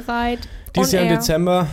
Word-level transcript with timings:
bereit. 0.00 0.40
Dieses 0.74 0.92
Jahr 0.92 1.02
im. 1.04 1.08
Dezember 1.10 1.66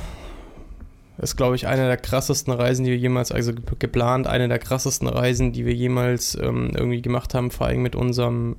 ist, 1.18 1.38
glaube 1.38 1.56
ich, 1.56 1.68
eine 1.68 1.88
der 1.88 1.98
krassesten 1.98 2.54
Reisen, 2.54 2.86
die 2.86 2.92
wir 2.92 2.98
jemals, 2.98 3.32
also 3.32 3.54
ge- 3.54 3.64
geplant, 3.80 4.28
eine 4.28 4.48
der 4.48 4.60
krassesten 4.60 5.08
Reisen, 5.08 5.52
die 5.52 5.66
wir 5.66 5.74
jemals 5.74 6.36
ähm, 6.36 6.72
irgendwie 6.76 7.02
gemacht 7.02 7.34
haben, 7.34 7.52
vor 7.52 7.68
allem 7.68 7.82
mit 7.82 7.96
unserem 7.96 8.56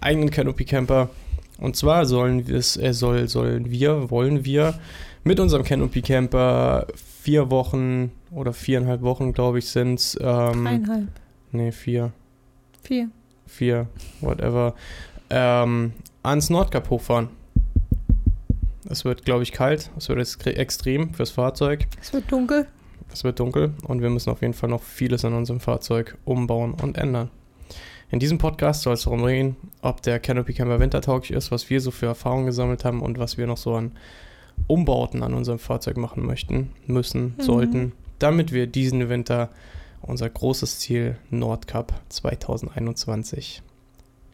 eigenen 0.00 0.30
Canopy 0.30 0.64
Camper. 0.64 1.10
Und 1.58 1.76
zwar 1.76 2.06
sollen 2.06 2.46
wir 2.48 2.56
es, 2.56 2.76
äh, 2.76 2.92
soll, 2.92 3.28
sollen 3.28 3.70
wir, 3.70 4.10
wollen 4.10 4.44
wir 4.44 4.74
mit 5.24 5.38
unserem 5.38 5.62
Canopy 5.64 6.02
Camper 6.02 6.86
vier 7.22 7.50
Wochen 7.50 8.10
oder 8.30 8.52
viereinhalb 8.52 9.02
Wochen, 9.02 9.32
glaube 9.32 9.58
ich, 9.58 9.68
sind 9.68 9.98
es. 10.00 10.18
Ähm, 10.20 10.64
Dreieinhalb, 10.64 11.08
nee, 11.52 11.70
vier. 11.70 12.12
vier. 12.82 13.08
vier, 13.46 13.86
whatever, 14.20 14.74
ähm, 15.28 15.92
ans 16.22 16.50
Nordkap 16.50 16.88
hochfahren. 16.88 17.28
Es 18.88 19.04
wird, 19.04 19.24
glaube 19.24 19.42
ich, 19.42 19.52
kalt. 19.52 19.90
Es 19.96 20.08
wird 20.08 20.18
extre- 20.18 20.54
extrem 20.56 21.12
fürs 21.14 21.30
Fahrzeug. 21.30 21.86
Es 22.00 22.12
wird 22.12 22.30
dunkel. 22.32 22.66
Es 23.12 23.24
wird 23.24 23.40
dunkel 23.40 23.74
und 23.86 24.00
wir 24.02 24.10
müssen 24.10 24.30
auf 24.30 24.40
jeden 24.40 24.54
Fall 24.54 24.70
noch 24.70 24.82
vieles 24.82 25.24
an 25.24 25.34
unserem 25.34 25.60
Fahrzeug 25.60 26.16
umbauen 26.24 26.74
und 26.80 26.96
ändern. 26.96 27.30
In 28.10 28.18
diesem 28.20 28.38
Podcast 28.38 28.82
soll 28.82 28.94
es 28.94 29.02
darum 29.02 29.24
gehen, 29.26 29.56
ob 29.82 30.02
der 30.02 30.18
Canopy 30.18 30.52
Camper 30.54 30.80
wintertauglich 30.80 31.32
ist, 31.32 31.50
was 31.50 31.70
wir 31.70 31.80
so 31.80 31.90
für 31.90 32.06
Erfahrungen 32.06 32.46
gesammelt 32.46 32.84
haben 32.84 33.02
und 33.02 33.18
was 33.18 33.36
wir 33.38 33.46
noch 33.46 33.56
so 33.56 33.74
an 33.74 33.92
Umbauten 34.66 35.22
an 35.22 35.34
unserem 35.34 35.58
Fahrzeug 35.58 35.96
machen 35.96 36.24
möchten, 36.26 36.70
müssen, 36.86 37.34
Mhm. 37.38 37.42
sollten, 37.42 37.92
damit 38.18 38.52
wir 38.52 38.66
diesen 38.66 39.08
Winter 39.08 39.50
unser 40.02 40.28
großes 40.30 40.78
Ziel 40.80 41.16
Nordkap 41.30 41.92
2021 42.08 43.62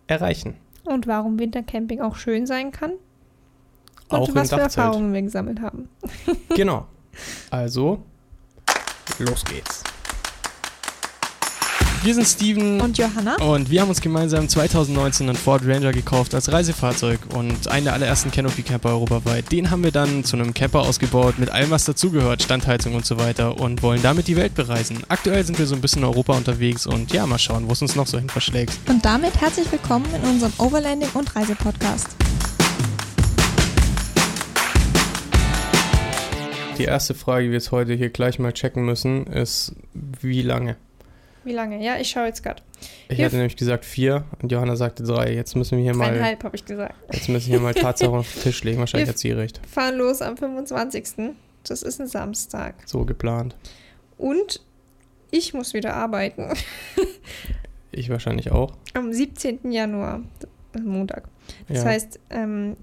erreichen. 0.06 0.54
Und 0.84 1.06
warum 1.06 1.38
Wintercamping 1.38 2.01
auch 2.01 2.16
schön 2.16 2.46
sein 2.46 2.70
kann. 2.70 2.92
Und 4.09 4.19
Auch 4.19 4.28
im 4.28 4.34
was 4.37 4.51
für 4.51 4.56
Dachzelt. 4.56 4.78
Erfahrungen 4.78 5.12
wir 5.12 5.23
gesammelt 5.23 5.60
haben. 5.60 5.88
Genau. 6.55 6.87
Also, 7.51 8.02
los 9.18 9.45
geht's. 9.45 9.82
Wir 12.02 12.15
sind 12.15 12.27
Steven 12.27 12.80
Und 12.80 12.99
Johanna? 12.99 13.34
und 13.43 13.68
wir 13.68 13.80
haben 13.80 13.88
uns 13.88 14.01
gemeinsam 14.01 14.49
2019 14.49 15.29
einen 15.29 15.37
Ford 15.37 15.62
Ranger 15.66 15.93
gekauft 15.93 16.34
als 16.37 16.52
Reisefahrzeug 16.52 17.18
und 17.34 17.66
einen 17.66 17.84
der 17.87 17.95
allerersten 17.95 18.30
Canopy 18.30 18.62
Camper 18.62 18.90
europaweit. 18.90 19.51
Den 19.51 19.71
haben 19.73 19.82
wir 19.82 19.90
dann 19.90 20.23
zu 20.23 20.37
einem 20.37 20.54
Camper 20.54 20.80
ausgebaut 20.82 21.38
mit 21.38 21.51
allem, 21.51 21.71
was 21.71 21.84
dazugehört, 21.84 22.43
Standheizung 22.43 22.95
und 22.95 23.04
so 23.04 23.18
weiter 23.18 23.59
und 23.59 23.82
wollen 23.82 24.02
damit 24.02 24.29
die 24.29 24.37
Welt 24.37 24.54
bereisen. 24.54 25.02
Aktuell 25.09 25.45
sind 25.45 25.59
wir 25.59 25.66
so 25.66 25.74
ein 25.74 25.80
bisschen 25.80 26.02
in 26.02 26.09
Europa 26.09 26.34
unterwegs 26.34 26.87
und 26.87 27.12
ja, 27.12 27.27
mal 27.27 27.38
schauen, 27.38 27.66
wo 27.66 27.73
es 27.73 27.82
uns 27.82 27.96
noch 27.96 28.07
so 28.07 28.18
hin 28.18 28.29
verschlägt. 28.29 28.79
Und 28.88 29.04
damit 29.04 29.37
herzlich 29.40 29.71
willkommen 29.73 30.07
in 30.15 30.23
unserem 30.30 30.52
Overlanding 30.59 31.09
und 31.15 31.34
Reisepodcast. 31.34 32.09
Die 36.79 36.85
erste 36.85 37.15
Frage, 37.15 37.45
die 37.45 37.51
wir 37.51 37.57
jetzt 37.59 37.73
heute 37.73 37.95
hier 37.95 38.10
gleich 38.10 38.38
mal 38.38 38.52
checken 38.52 38.85
müssen, 38.85 39.27
ist, 39.27 39.74
wie 39.95 40.43
lange? 40.43 40.77
Wie 41.45 41.52
lange? 41.52 41.83
Ja, 41.83 41.96
ich 41.99 42.10
schaue 42.10 42.27
jetzt 42.27 42.43
gerade. 42.43 42.63
Ich 43.09 43.16
Hier- 43.16 43.27
hatte 43.27 43.37
nämlich 43.37 43.57
gesagt 43.57 43.85
vier 43.85 44.24
und 44.43 44.51
Johanna 44.51 44.74
sagte 44.77 45.05
drei. 45.05 45.33
Jetzt 45.33 45.55
müssen 45.55 45.79
wir 45.79 45.85
hier 45.85 45.95
mal, 45.95 46.10
Dreieinhalb, 46.10 46.43
habe 46.45 46.57
ich 46.57 46.65
gesagt. 46.65 46.95
jetzt 47.13 47.29
müssen 47.29 47.46
wir 47.46 47.59
hier 47.59 47.60
mal 47.60 47.74
Tatsachen 47.74 48.15
auf 48.15 48.33
den 48.33 48.43
Tisch 48.43 48.65
legen. 48.65 48.79
Wahrscheinlich 48.80 49.07
Wir- 49.09 49.13
hat 49.13 49.18
sie 49.18 49.30
recht. 49.33 49.60
Fahren 49.66 49.96
los 49.96 50.23
am 50.23 50.37
25. 50.37 51.35
Das 51.63 51.83
ist 51.83 52.01
ein 52.01 52.07
Samstag. 52.09 52.74
So 52.87 53.05
geplant. 53.05 53.57
Und 54.18 54.61
ich 55.30 55.55
muss 55.55 55.73
wieder 55.74 55.95
arbeiten. 55.95 56.52
Ich 57.93 58.11
wahrscheinlich 58.11 58.51
auch. 58.52 58.73
Am 58.93 59.11
17. 59.11 59.73
Januar. 59.73 60.21
Montag. 60.85 61.24
Das 61.68 61.79
ja. 61.79 61.85
heißt, 61.85 62.21
ähm, 62.29 62.77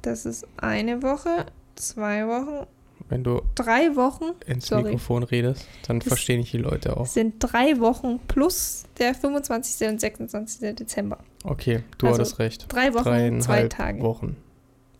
das 0.00 0.26
ist 0.26 0.46
eine 0.58 1.02
Woche, 1.02 1.46
zwei 1.74 2.24
Wochen, 2.28 2.66
Wenn 3.08 3.24
du 3.24 3.40
drei 3.54 3.96
Wochen. 3.96 4.32
ins 4.46 4.66
Sorry. 4.66 4.84
Mikrofon 4.84 5.22
redest, 5.22 5.66
dann 5.86 6.02
verstehen 6.02 6.40
nicht 6.40 6.52
die 6.52 6.58
Leute 6.58 6.96
auch. 6.96 7.04
Es 7.06 7.14
sind 7.14 7.36
drei 7.38 7.78
Wochen 7.80 8.18
plus 8.28 8.84
der 8.98 9.14
25. 9.14 9.88
und 9.88 10.00
26. 10.00 10.74
Dezember. 10.76 11.18
Okay, 11.44 11.80
du 11.98 12.06
Also, 12.08 12.20
hattest 12.20 12.38
recht. 12.38 12.66
Drei 12.68 12.92
Wochen, 12.94 13.04
Dreieinhalb 13.04 13.42
zwei 13.42 13.68
Tage. 13.68 14.02
Wochen. 14.02 14.36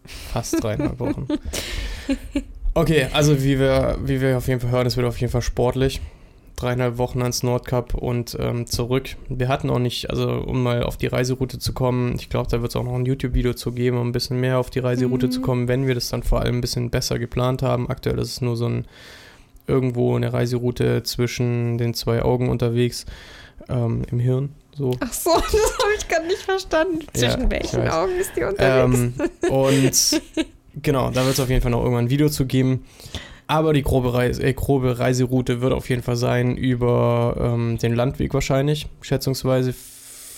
Fast 0.06 0.62
dreieinhalb 0.62 0.98
Wochen. 0.98 1.26
Okay, 2.74 3.08
also 3.12 3.42
wie 3.42 3.58
wir, 3.58 3.98
wie 4.04 4.20
wir 4.20 4.36
auf 4.38 4.46
jeden 4.46 4.60
Fall 4.60 4.70
hören, 4.70 4.86
es 4.86 4.96
wird 4.96 5.04
auf 5.06 5.18
jeden 5.20 5.32
Fall 5.32 5.42
sportlich. 5.42 6.00
Dreieinhalb 6.58 6.98
Wochen 6.98 7.22
ans 7.22 7.44
Nordkap 7.44 7.94
und 7.94 8.36
ähm, 8.40 8.66
zurück. 8.66 9.10
Wir 9.28 9.46
hatten 9.46 9.70
auch 9.70 9.78
nicht, 9.78 10.10
also 10.10 10.28
um 10.28 10.60
mal 10.62 10.82
auf 10.82 10.96
die 10.96 11.06
Reiseroute 11.06 11.60
zu 11.60 11.72
kommen, 11.72 12.16
ich 12.16 12.28
glaube, 12.30 12.50
da 12.50 12.60
wird 12.60 12.72
es 12.72 12.76
auch 12.76 12.82
noch 12.82 12.94
ein 12.96 13.06
YouTube-Video 13.06 13.54
zu 13.54 13.70
geben, 13.70 13.96
um 13.96 14.08
ein 14.08 14.12
bisschen 14.12 14.40
mehr 14.40 14.58
auf 14.58 14.68
die 14.70 14.80
Reiseroute 14.80 15.26
Mhm. 15.26 15.30
zu 15.30 15.40
kommen, 15.40 15.68
wenn 15.68 15.86
wir 15.86 15.94
das 15.94 16.08
dann 16.08 16.24
vor 16.24 16.40
allem 16.40 16.56
ein 16.58 16.60
bisschen 16.60 16.90
besser 16.90 17.18
geplant 17.20 17.62
haben. 17.62 17.88
Aktuell 17.88 18.18
ist 18.18 18.32
es 18.32 18.40
nur 18.40 18.56
so 18.56 18.66
ein 18.66 18.86
irgendwo 19.68 20.16
eine 20.16 20.32
Reiseroute 20.32 21.02
zwischen 21.04 21.78
den 21.78 21.94
zwei 21.94 22.22
Augen 22.22 22.48
unterwegs 22.48 23.06
ähm, 23.68 24.02
im 24.10 24.18
Hirn. 24.18 24.48
So. 24.76 24.96
Ach 25.00 25.12
so, 25.12 25.30
das 25.34 25.52
habe 25.78 25.92
ich 25.96 26.08
gerade 26.08 26.26
nicht 26.26 26.42
verstanden. 26.42 27.00
Ja, 27.14 27.30
Zwischen 27.30 27.42
ich 27.44 27.50
welchen. 27.50 27.88
Augen 27.88 28.12
ist 28.18 28.30
die 28.36 28.42
unterwegs? 28.44 29.12
Ähm, 29.42 29.50
und 29.50 30.22
genau, 30.82 31.10
da 31.10 31.22
wird 31.24 31.34
es 31.34 31.40
auf 31.40 31.50
jeden 31.50 31.62
Fall 31.62 31.70
noch 31.70 31.80
irgendwann 31.82 32.06
ein 32.06 32.10
Video 32.10 32.28
zu 32.28 32.46
geben. 32.46 32.84
Aber 33.48 33.72
die 33.72 33.82
grobe, 33.82 34.14
Reise, 34.14 34.42
äh, 34.42 34.52
grobe 34.52 34.98
Reiseroute 34.98 35.60
wird 35.60 35.72
auf 35.72 35.88
jeden 35.88 36.02
Fall 36.02 36.16
sein 36.16 36.56
über 36.56 37.34
ähm, 37.40 37.78
den 37.78 37.94
Landweg 37.94 38.32
wahrscheinlich, 38.34 38.86
schätzungsweise. 39.00 39.74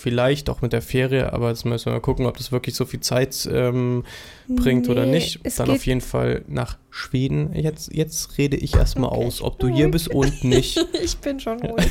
Vielleicht 0.01 0.49
auch 0.49 0.63
mit 0.63 0.73
der 0.73 0.81
Fähre, 0.81 1.35
aber 1.35 1.51
jetzt 1.51 1.67
müssen 1.67 1.85
wir 1.85 1.93
mal 1.93 2.01
gucken, 2.01 2.25
ob 2.25 2.39
das 2.39 2.53
wirklich 2.53 2.75
so 2.75 2.87
viel 2.87 3.01
Zeit 3.01 3.47
ähm, 3.53 4.05
bringt 4.49 4.89
oder 4.89 5.05
Nee, 5.05 5.11
nicht. 5.17 5.41
Es 5.43 5.57
Dann 5.57 5.69
auf 5.69 5.85
jeden 5.85 6.01
Fall 6.01 6.43
nach 6.49 6.79
Schweden. 6.89 7.53
Jetzt, 7.53 7.93
jetzt 7.95 8.39
rede 8.39 8.57
ich 8.57 8.75
erstmal 8.77 9.11
Okay. 9.11 9.27
aus, 9.27 9.43
ob 9.43 9.59
du 9.59 9.69
hier 9.69 9.91
bist 9.91 10.09
und 10.09 10.43
nicht. 10.45 10.83
ich 11.05 11.19
bin 11.19 11.39
schon 11.39 11.61
ruhig. 11.67 11.85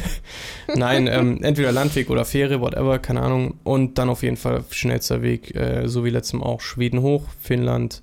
Nein, 0.75 1.05
ähm, 1.05 1.37
entweder 1.43 1.71
Landweg 1.71 2.09
oder 2.09 2.25
Fähre, 2.25 2.61
whatever, 2.61 2.97
keine 2.97 3.21
Ahnung. 3.21 3.59
Und 3.63 3.99
dann 3.99 4.09
auf 4.09 4.23
jeden 4.23 4.37
Fall 4.37 4.63
schnellster 4.71 5.21
Weg, 5.21 5.53
äh, 5.55 5.87
so 5.87 6.03
wie 6.03 6.09
letztem 6.09 6.41
auch 6.41 6.61
Schweden 6.61 7.03
hoch, 7.03 7.25
Finnland, 7.39 8.01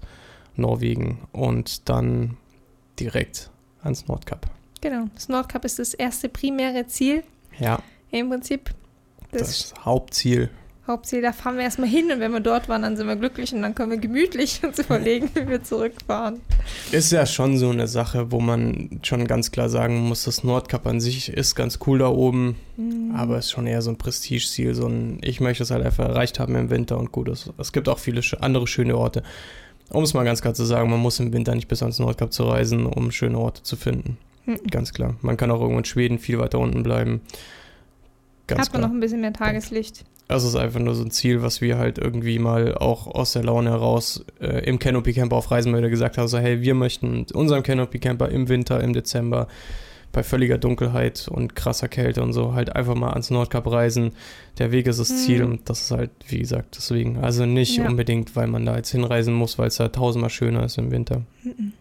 Norwegen 0.54 1.26
und 1.32 1.88
dann 1.88 2.36
direkt 3.00 3.50
ans 3.82 4.06
Nordkap. 4.06 4.46
Genau. 4.80 5.06
Das 5.14 5.28
Nordkap 5.28 5.64
ist 5.64 5.78
das 5.78 5.94
erste 5.94 6.28
primäre 6.28 6.86
Ziel. 6.86 7.22
Ja, 7.58 7.78
Im 8.10 8.28
Prinzip 8.30 8.70
das, 9.32 9.40
das, 9.72 9.74
Hauptziel. 9.84 10.50
Hauptziel. 10.86 11.20
Da 11.20 11.32
fahren 11.32 11.56
wir 11.56 11.64
erstmal 11.64 11.88
hin 11.88 12.12
und 12.12 12.20
wenn 12.20 12.30
wir 12.30 12.38
dort 12.40 12.68
waren, 12.68 12.82
dann 12.82 12.96
sind 12.96 13.08
wir 13.08 13.16
glücklich 13.16 13.52
und 13.52 13.62
dann 13.62 13.74
können 13.74 13.90
wir 13.90 13.98
gemütlich 13.98 14.60
uns 14.64 14.78
überlegen, 14.78 15.28
wie 15.34 15.48
wir 15.48 15.64
zurückfahren. 15.64 16.40
Ist 16.92 17.10
ja 17.10 17.26
schon 17.26 17.58
so 17.58 17.70
eine 17.70 17.88
Sache, 17.88 18.30
wo 18.30 18.38
man 18.40 19.00
schon 19.02 19.26
ganz 19.26 19.50
klar 19.50 19.68
sagen 19.68 20.00
muss, 20.06 20.24
das 20.24 20.44
Nordkap 20.44 20.86
an 20.86 21.00
sich 21.00 21.28
ist 21.32 21.56
ganz 21.56 21.78
cool 21.86 21.98
da 21.98 22.08
oben, 22.08 22.56
Mhm. 22.76 23.14
aber 23.16 23.38
ist 23.38 23.50
schon 23.50 23.66
eher 23.66 23.80
so 23.82 23.90
ein 23.90 23.96
Prestigeziel. 23.96 24.74
So 24.74 24.86
ein, 24.86 25.18
ich 25.22 25.40
möchte 25.40 25.62
es 25.62 25.70
halt 25.70 25.84
einfach 25.84 26.04
erreicht 26.08 26.38
haben 26.38 26.54
im 26.54 26.68
Winter 26.70 26.98
und 26.98 27.10
gut 27.10 27.28
ist. 27.30 27.50
Es 27.58 27.72
gibt 27.72 27.88
auch 27.88 27.98
viele 27.98 28.20
andere 28.40 28.66
schöne 28.66 28.96
Orte. 28.96 29.22
Um 29.90 30.02
es 30.02 30.14
mal 30.14 30.24
ganz 30.24 30.42
klar 30.42 30.54
zu 30.54 30.64
sagen, 30.64 30.90
man 30.90 31.00
muss 31.00 31.20
im 31.20 31.32
Winter 31.32 31.54
nicht 31.54 31.68
bis 31.68 31.82
ans 31.82 31.98
Nordkap 31.98 32.32
zu 32.32 32.44
reisen, 32.44 32.86
um 32.86 33.10
schöne 33.10 33.38
Orte 33.38 33.62
zu 33.62 33.76
finden. 33.76 34.18
Mhm. 34.46 34.58
Ganz 34.70 34.92
klar. 34.92 35.16
Man 35.22 35.36
kann 35.36 35.50
auch 35.50 35.60
irgendwo 35.60 35.78
in 35.78 35.84
Schweden 35.84 36.18
viel 36.18 36.38
weiter 36.38 36.58
unten 36.58 36.82
bleiben. 36.82 37.20
Ganz 38.46 38.62
Hat 38.62 38.72
man 38.72 38.80
klar. 38.80 38.88
noch 38.88 38.96
ein 38.96 39.00
bisschen 39.00 39.20
mehr 39.20 39.32
Tageslicht. 39.32 40.04
Das 40.28 40.42
ist 40.42 40.56
einfach 40.56 40.80
nur 40.80 40.94
so 40.94 41.04
ein 41.04 41.10
Ziel, 41.12 41.42
was 41.42 41.60
wir 41.60 41.78
halt 41.78 41.98
irgendwie 41.98 42.40
mal 42.40 42.74
auch 42.74 43.06
aus 43.06 43.32
der 43.32 43.44
Laune 43.44 43.70
heraus 43.70 44.24
äh, 44.40 44.64
im 44.68 44.80
Canopy 44.80 45.12
Camper 45.12 45.36
auf 45.36 45.50
Reisen 45.52 45.76
wieder 45.76 45.88
gesagt 45.88 46.18
haben, 46.18 46.26
so 46.26 46.38
hey, 46.38 46.62
wir 46.62 46.74
möchten 46.74 47.20
mit 47.20 47.32
unserem 47.32 47.62
Canopy 47.62 48.00
Camper 48.00 48.28
im 48.28 48.48
Winter, 48.48 48.80
im 48.82 48.92
Dezember, 48.92 49.46
bei 50.12 50.22
völliger 50.22 50.56
Dunkelheit 50.58 51.28
und 51.28 51.54
krasser 51.54 51.88
Kälte 51.88 52.22
und 52.22 52.32
so 52.32 52.54
halt 52.54 52.74
einfach 52.74 52.94
mal 52.94 53.10
ans 53.10 53.30
Nordkap 53.30 53.70
reisen. 53.70 54.12
Der 54.58 54.72
Weg 54.72 54.86
ist 54.86 54.98
das 54.98 55.10
Mhm. 55.10 55.16
Ziel 55.16 55.42
und 55.44 55.68
das 55.68 55.82
ist 55.82 55.90
halt, 55.90 56.10
wie 56.28 56.38
gesagt, 56.38 56.76
deswegen. 56.76 57.18
Also 57.18 57.44
nicht 57.44 57.76
Ja. 57.76 57.86
unbedingt, 57.88 58.34
weil 58.34 58.46
man 58.46 58.64
da 58.64 58.76
jetzt 58.76 58.90
hinreisen 58.92 59.34
muss, 59.34 59.58
weil 59.58 59.68
es 59.68 59.76
da 59.76 59.88
tausendmal 59.88 60.30
schöner 60.30 60.64
ist 60.64 60.78
im 60.78 60.90
Winter. 60.90 61.22
Mhm. 61.42 61.72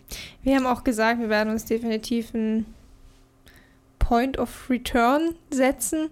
Wir 0.43 0.55
haben 0.57 0.65
auch 0.65 0.83
gesagt, 0.83 1.19
wir 1.21 1.29
werden 1.29 1.51
uns 1.51 1.63
definitiv 1.65 2.35
einen 2.35 2.65
Point 3.99 4.37
of 4.37 4.69
Return 4.69 5.35
setzen. 5.49 6.09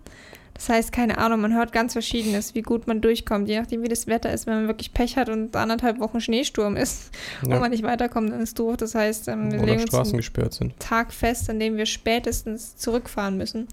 Das 0.65 0.69
heißt, 0.69 0.92
keine 0.94 1.18
Ahnung, 1.18 1.42
man 1.42 1.54
hört 1.54 1.74
ganz 1.74 1.92
Verschiedenes, 1.92 2.56
wie 2.56 2.62
gut 2.62 2.88
man 2.88 3.01
durchkommt, 3.01 3.50
je 3.50 3.60
nachdem, 3.60 3.83
wie 3.83 3.89
das 3.89 4.07
Wetter 4.07 4.31
ist. 4.31 4.48
Wenn 4.48 4.54
man 4.56 4.68
wirklich 4.68 4.94
Pech 4.94 5.18
hat 5.18 5.27
und 5.27 5.54
anderthalb 5.57 6.00
Wochen 6.00 6.21
Schneesturm 6.21 6.77
ist 6.77 7.12
Ja. 7.45 7.56
und 7.56 7.60
man 7.60 7.71
nicht 7.71 7.83
weiterkommt, 7.83 8.31
dann 8.31 8.39
ist 8.39 8.57
doof. 8.57 8.77
Das 8.77 8.95
heißt, 8.95 9.27
ähm, 9.27 9.51
wir 9.51 9.60
Oder 9.60 9.68
legen 9.68 9.81
uns 9.81 9.89
Straßen 9.89 10.13
einen 10.13 10.19
gesperrt 10.19 10.54
sind. 10.54 10.80
Tag 10.80 11.12
fest, 11.12 11.50
an 11.50 11.60
dem 11.60 11.75
wir 11.75 11.86
spätestens 11.86 12.77
zurückfahren 12.77 13.36
müssen, 13.36 13.68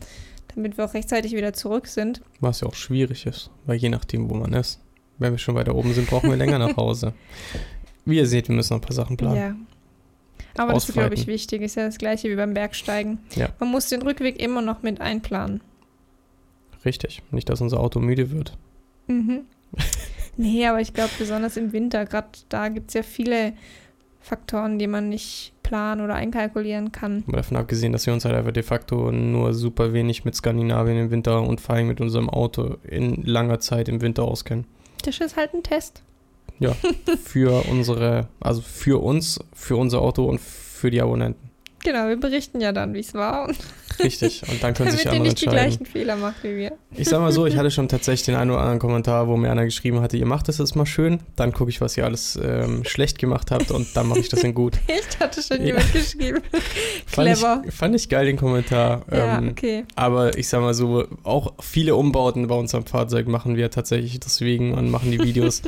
damit 0.56 0.78
wir 0.78 0.84
auch 0.84 0.94
rechtzeitig 0.94 1.30
wieder 1.36 1.52
zurück 1.52 1.86
sind. 1.86 2.22
Was 2.40 2.60
ja 2.60 2.66
auch 2.66 2.74
schwierig 2.74 3.24
ist, 3.24 3.50
weil 3.66 3.76
je 3.76 3.88
nachdem, 3.88 4.28
wo 4.28 4.34
man 4.34 4.52
ist. 4.52 4.80
Wenn 5.18 5.32
wir 5.32 5.38
schon 5.38 5.54
weiter 5.54 5.76
oben 5.76 5.94
sind, 5.94 6.08
brauchen 6.10 6.28
wir 6.28 6.36
länger 6.36 6.58
nach 6.58 6.76
Hause. 6.76 7.12
Wie 8.04 8.16
ihr 8.16 8.26
seht, 8.26 8.48
wir 8.48 8.56
müssen 8.56 8.72
noch 8.72 8.78
ein 8.78 8.84
paar 8.84 8.96
Sachen 8.96 9.16
planen. 9.16 9.36
Ja. 9.36 9.54
Aber 10.56 10.72
das 10.72 10.88
ist, 10.88 10.94
glaube 10.94 11.14
ich, 11.14 11.28
wichtig. 11.28 11.62
Ist 11.62 11.76
ja 11.76 11.86
das 11.86 11.98
gleiche 11.98 12.28
wie 12.28 12.34
beim 12.34 12.52
Bergsteigen. 12.52 13.20
Ja. 13.36 13.50
Man 13.60 13.70
muss 13.70 13.88
den 13.90 14.02
Rückweg 14.02 14.42
immer 14.42 14.60
noch 14.60 14.82
mit 14.82 15.00
einplanen. 15.00 15.60
Richtig. 16.84 17.22
Nicht, 17.30 17.48
dass 17.48 17.60
unser 17.60 17.80
Auto 17.80 18.00
müde 18.00 18.30
wird. 18.30 18.56
Mhm. 19.06 19.42
nee, 20.36 20.66
aber 20.66 20.80
ich 20.80 20.94
glaube, 20.94 21.10
besonders 21.18 21.56
im 21.56 21.72
Winter, 21.72 22.06
gerade 22.06 22.28
da 22.48 22.68
gibt 22.68 22.88
es 22.88 22.94
ja 22.94 23.02
viele 23.02 23.52
Faktoren, 24.20 24.78
die 24.78 24.86
man 24.86 25.08
nicht 25.08 25.52
planen 25.62 26.00
oder 26.00 26.14
einkalkulieren 26.14 26.92
kann. 26.92 27.22
Mal 27.26 27.38
davon 27.38 27.56
abgesehen, 27.56 27.92
dass 27.92 28.06
wir 28.06 28.12
uns 28.12 28.24
halt 28.24 28.34
einfach 28.34 28.52
de 28.52 28.62
facto 28.62 29.10
nur 29.12 29.54
super 29.54 29.92
wenig 29.92 30.24
mit 30.24 30.34
Skandinavien 30.34 30.98
im 30.98 31.10
Winter 31.10 31.42
und 31.42 31.60
vor 31.60 31.76
allem 31.76 31.88
mit 31.88 32.00
unserem 32.00 32.28
Auto 32.28 32.76
in 32.84 33.22
langer 33.22 33.60
Zeit 33.60 33.88
im 33.88 34.00
Winter 34.00 34.24
auskennen. 34.24 34.66
Das 35.04 35.18
ist 35.20 35.36
halt 35.36 35.54
ein 35.54 35.62
Test. 35.62 36.02
Für 37.24 37.64
unsere, 37.70 38.28
also 38.38 38.60
für 38.60 39.02
uns, 39.02 39.40
für 39.54 39.76
unser 39.76 40.02
Auto 40.02 40.26
und 40.26 40.38
für 40.38 40.90
die 40.90 41.00
Abonnenten. 41.00 41.50
Genau, 41.82 42.08
wir 42.08 42.16
berichten 42.16 42.60
ja 42.60 42.72
dann, 42.72 42.92
wie 42.92 43.00
es 43.00 43.14
war. 43.14 43.50
Richtig. 44.02 44.42
Und 44.48 44.62
dann 44.62 44.74
können 44.74 44.90
sich 44.92 45.02
damit 45.02 45.14
ihr 45.14 45.18
andere 45.18 45.28
nicht 45.28 45.40
die 45.40 45.46
entscheiden. 45.46 45.68
gleichen 45.70 45.86
Fehler 45.86 46.16
macht 46.16 46.42
wie 46.42 46.56
wir. 46.56 46.72
Ich 46.96 47.08
sag 47.08 47.20
mal 47.20 47.32
so, 47.32 47.46
ich 47.46 47.56
hatte 47.58 47.70
schon 47.70 47.88
tatsächlich 47.88 48.26
den 48.26 48.34
einen 48.34 48.50
oder 48.50 48.60
anderen 48.60 48.78
Kommentar, 48.78 49.28
wo 49.28 49.36
mir 49.36 49.50
einer 49.50 49.64
geschrieben 49.64 50.00
hatte, 50.00 50.16
ihr 50.16 50.26
macht 50.26 50.48
das 50.48 50.58
jetzt 50.58 50.76
mal 50.76 50.86
schön, 50.86 51.20
dann 51.36 51.52
gucke 51.52 51.70
ich, 51.70 51.80
was 51.80 51.96
ihr 51.96 52.04
alles 52.04 52.38
ähm, 52.42 52.84
schlecht 52.84 53.18
gemacht 53.18 53.50
habt 53.50 53.70
und 53.70 53.88
dann 53.94 54.08
mache 54.08 54.20
ich 54.20 54.28
das 54.28 54.42
in 54.42 54.54
gut. 54.54 54.78
Echt, 54.86 55.20
hatte 55.20 55.42
schon 55.42 55.64
jemand 55.64 55.92
geschrieben. 55.92 56.40
Fand 57.06 57.28
Clever. 57.28 57.62
ich, 57.66 57.74
fand 57.74 57.94
ich 57.94 58.08
geil, 58.08 58.26
den 58.26 58.36
Kommentar. 58.36 59.02
Ja, 59.10 59.38
ähm, 59.38 59.48
okay. 59.50 59.84
Aber 59.96 60.36
ich 60.38 60.48
sag 60.48 60.60
mal 60.60 60.74
so, 60.74 61.06
auch 61.22 61.54
viele 61.60 61.94
Umbauten 61.94 62.46
bei 62.46 62.54
unserem 62.54 62.86
Fahrzeug 62.86 63.28
machen 63.28 63.56
wir 63.56 63.70
tatsächlich 63.70 64.18
deswegen 64.20 64.74
und 64.74 64.90
machen 64.90 65.10
die 65.10 65.20
Videos, 65.20 65.62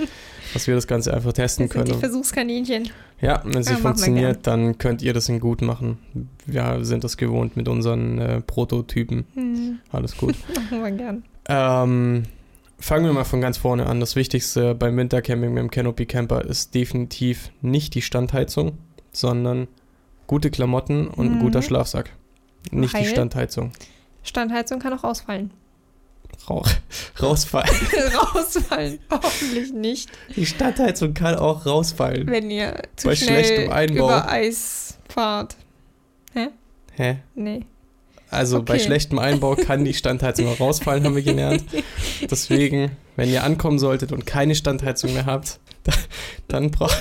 dass 0.55 0.67
wir 0.67 0.75
das 0.75 0.87
Ganze 0.87 1.15
einfach 1.15 1.33
testen 1.33 1.67
Das 1.69 1.75
sind 1.75 1.87
die 1.87 1.91
können. 1.91 2.01
Versuchskaninchen. 2.01 2.91
Ja, 3.23 3.41
wenn 3.45 3.57
es 3.59 3.67
Ja, 3.69 3.73
nicht 3.75 3.83
funktioniert, 3.83 4.47
dann 4.47 4.77
könnt 4.79 5.01
ihr 5.01 5.15
das 5.15 5.29
in 5.31 5.41
gut 5.41 5.63
machen. 5.63 5.99
Wir 6.45 6.85
sind 6.85 7.05
das 7.05 7.17
gewohnt 7.17 7.57
mit 7.57 7.69
unseren 7.69 8.19
äh, 8.19 8.41
Prototypen. 8.43 9.25
Hm, 9.35 9.79
Alles 9.93 10.17
gut. 10.19 10.35
machen 10.55 10.83
wir 10.83 10.91
gern. 10.91 11.23
ähm, 11.49 12.25
fangen 12.81 13.05
wir 13.07 13.13
mal 13.13 13.25
von 13.25 13.41
ganz 13.41 13.57
vorne 13.59 13.87
an. 13.87 14.01
Das 14.01 14.17
Wichtigste 14.17 14.75
beim 14.75 14.97
Wintercamping 14.97 15.55
mit 15.55 15.61
dem 15.63 15.71
Canopy 15.71 16.05
Camper 16.07 16.45
ist 16.45 16.75
definitiv 16.75 17.51
nicht 17.63 17.95
die 17.95 18.03
Standheizung, 18.03 18.73
sondern 19.13 19.69
gute 20.27 20.51
Klamotten 20.51 21.07
und 21.07 21.27
ein 21.27 21.35
Mhm. 21.37 21.41
guter 21.41 21.63
Schlafsack. 21.63 22.11
Nicht 22.73 22.93
die 22.95 22.99
Weil? 22.99 23.07
Standheizung. 23.07 23.71
Standheizung 24.25 24.79
kann 24.81 24.93
auch 24.95 25.05
ausfallen. 25.05 25.53
Rauch, 26.49 26.69
rausfallen. 27.21 27.71
Rausfallen. 28.35 28.99
Hoffentlich 29.11 29.73
nicht, 29.73 30.11
Die 30.35 30.45
Standheizung 30.47 31.15
kann 31.15 31.37
auch 31.37 31.65
rausfallen. 31.67 32.27
wenn 32.27 32.51
ihr 32.51 32.83
zu 32.97 33.09
Bei 33.09 33.15
schnell 33.17 33.45
schlechtem 33.45 33.73
Einbau. 33.73 34.07
über 34.07 34.29
Eis 34.31 34.99
fahrt. 35.09 35.57
Hä? 36.95 37.19
Nee. 37.35 37.65
Also 38.29 38.63
bei 38.63 38.75
Okay. 38.75 38.83
schlechtem 38.85 39.19
Einbau 39.19 39.55
kann 39.57 39.85
die 39.85 39.95
Standheizung 39.95 40.47
auch 40.49 40.61
rausfallen, 40.61 41.05
haben 41.05 41.17
wir 41.17 41.23
gelernt. 41.23 41.65
Deswegen, 42.31 42.91
wenn 43.17 43.31
ihr 43.31 43.45
ankommen 43.45 43.79
solltet 43.79 44.13
und 44.13 44.27
keine 44.27 44.55
Standheizung 44.55 45.15
mehr 45.15 45.25
habt, 45.27 45.59
da- 45.85 45.93
dann, 46.49 46.71
brauch, 46.71 46.93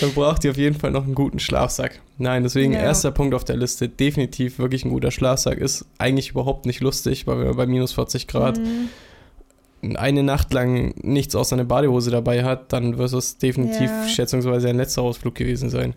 dann 0.00 0.12
braucht 0.12 0.44
ihr 0.44 0.50
auf 0.52 0.56
jeden 0.56 0.78
Fall 0.78 0.90
noch 0.90 1.04
einen 1.04 1.14
guten 1.14 1.38
Schlafsack. 1.38 2.00
Nein, 2.18 2.42
deswegen 2.42 2.72
Ja. 2.72 2.80
erster 2.80 3.10
Punkt 3.10 3.34
auf 3.34 3.44
der 3.44 3.56
Liste, 3.56 3.88
definitiv 3.88 4.58
wirklich 4.58 4.84
ein 4.84 4.90
guter 4.90 5.10
Schlafsack. 5.10 5.58
Ist 5.58 5.84
eigentlich 5.98 6.30
überhaupt 6.30 6.66
nicht 6.66 6.80
lustig, 6.80 7.26
weil 7.26 7.38
wir 7.44 7.54
bei 7.54 7.66
minus 7.66 7.92
40 7.92 8.26
Grad 8.26 8.58
Hm, 8.58 9.96
eine 9.96 10.22
Nacht 10.24 10.52
lang 10.52 10.92
nichts 11.02 11.34
außer 11.36 11.54
eine 11.54 11.64
Badehose 11.64 12.10
dabei 12.10 12.42
hat, 12.44 12.72
dann 12.72 12.98
wird 12.98 13.12
es 13.12 13.38
definitiv 13.38 13.88
Ja. 13.90 14.08
schätzungsweise 14.08 14.68
ein 14.68 14.76
letzter 14.76 15.02
Ausflug 15.02 15.34
gewesen 15.36 15.70
sein. 15.70 15.94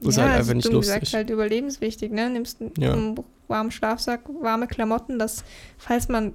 Ist 0.00 0.16
ja, 0.16 0.24
halt 0.24 0.32
also 0.32 0.50
einfach 0.52 0.54
nicht 0.54 0.70
gesagt, 0.80 1.00
lustig. 1.02 1.14
halt 1.14 1.30
überlebenswichtig, 1.30 2.12
ne? 2.12 2.28
Nimmst 2.30 2.60
einen 2.60 2.72
Ja. 2.78 2.92
einen 2.92 3.18
warmen 3.48 3.70
Schlafsack, 3.70 4.20
warme 4.40 4.66
Klamotten, 4.66 5.18
dass, 5.18 5.44
falls 5.78 6.08
man 6.08 6.32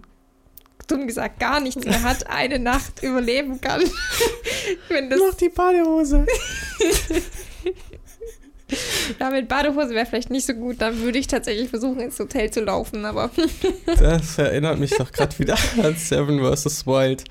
dumm 0.88 1.06
gesagt 1.08 1.40
gar 1.40 1.60
nichts 1.60 1.86
mehr 1.86 2.02
hat, 2.04 2.28
eine 2.28 2.58
Nacht 2.58 3.04
überleben 3.04 3.62
kann. 3.62 3.82
Wenn 4.90 5.10
das 5.10 5.20
Noch 5.20 5.34
die 5.36 5.50
Badehose. 5.50 6.26
ja, 9.20 9.30
mit 9.30 9.48
Badehose 9.48 9.92
wäre 9.92 10.06
vielleicht 10.06 10.30
nicht 10.30 10.46
so 10.46 10.54
gut, 10.54 10.78
dann 10.80 11.02
würde 11.02 11.18
ich 11.18 11.28
tatsächlich 11.28 11.70
versuchen, 11.70 12.00
ins 12.00 12.20
Hotel 12.20 12.52
zu 12.52 12.62
laufen, 12.62 13.06
aber 13.06 13.32
Das 13.86 14.38
erinnert 14.38 14.80
mich 14.80 14.92
doch 14.92 15.12
gerade 15.12 15.38
wieder 15.40 15.58
an 15.82 15.96
Seven 15.96 16.40
vs. 16.40 16.86
Wild. 16.86 17.24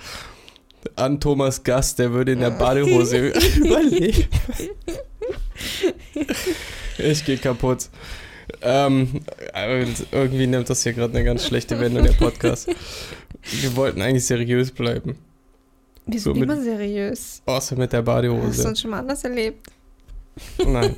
An 0.97 1.21
Thomas 1.21 1.65
Gast, 1.65 1.99
der 1.99 2.13
würde 2.13 2.33
in 2.33 2.41
der 2.41 2.51
Badehose 2.51 3.29
überleben. 3.57 4.25
Ich 6.99 7.25
gehe 7.25 7.37
kaputt. 7.37 7.89
Ähm, 8.63 9.21
irgendwie 10.13 10.47
nimmt 10.47 10.71
das 10.71 10.83
hier 10.83 10.93
gerade 10.93 11.15
eine 11.15 11.25
ganz 11.25 11.47
schlechte 11.47 11.79
Wendung, 11.81 12.05
der 12.05 12.13
Podcast. 12.13 12.69
Wir 13.43 13.77
wollten 13.77 14.01
eigentlich 14.01 14.25
seriös 14.25 14.71
bleiben. 14.71 15.19
Wir 16.09 16.21
So 16.21 16.33
sind 16.33 16.41
mit- 16.41 16.51
immer 16.51 16.61
seriös. 16.63 17.43
Außer 17.47 17.77
mit 17.77 17.93
der 17.93 18.01
Hast 18.01 18.07
du 18.07 18.13
Badehose. 18.13 18.69
uns 18.69 18.81
schon 18.81 18.91
mal 18.91 18.99
anders 19.01 19.23
erlebt? 19.25 19.67
Nein. 20.65 20.95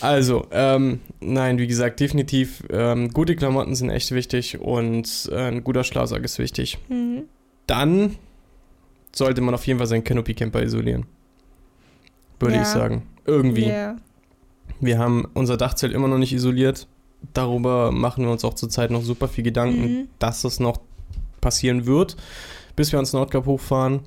Also, 0.00 0.46
ähm, 0.50 1.00
nein, 1.20 1.58
wie 1.58 1.66
gesagt, 1.66 2.00
definitiv 2.00 2.62
ähm, 2.70 3.10
gute 3.10 3.36
Klamotten 3.36 3.74
sind 3.74 3.90
echt 3.90 4.10
wichtig 4.12 4.58
und 4.60 5.28
äh, 5.32 5.48
ein 5.48 5.62
guter 5.64 5.84
Schlafsack 5.84 6.24
ist 6.24 6.38
wichtig. 6.38 6.78
Mhm. 6.88 7.24
dann 7.66 8.16
sollte 9.16 9.40
man 9.42 9.54
auf 9.54 9.64
jeden 9.66 9.78
Fall 9.78 9.86
seinen 9.86 10.02
Canopy 10.04 10.34
Camper 10.34 10.62
isolieren. 10.62 11.06
Würde 12.40 12.56
Ja. 12.56 12.62
ich 12.62 12.68
sagen. 12.68 13.02
Irgendwie. 13.26 13.66
Ja. 13.68 13.96
Wir 14.80 14.98
haben 14.98 15.24
unser 15.34 15.56
Dachzelt 15.56 15.92
immer 15.92 16.08
noch 16.08 16.18
nicht 16.18 16.32
isoliert. 16.32 16.88
Darüber 17.32 17.92
machen 17.92 18.24
wir 18.24 18.32
uns 18.32 18.44
auch 18.44 18.54
zurzeit 18.54 18.90
noch 18.90 19.02
super 19.02 19.28
viel 19.28 19.44
Gedanken, 19.44 19.80
Mhm. 19.82 20.08
dass 20.18 20.42
das 20.42 20.58
noch 20.58 20.78
passieren 21.40 21.86
wird, 21.86 22.16
bis 22.76 22.92
wir 22.92 22.98
ans 22.98 23.12
Nordkap 23.12 23.46
hochfahren. 23.46 24.00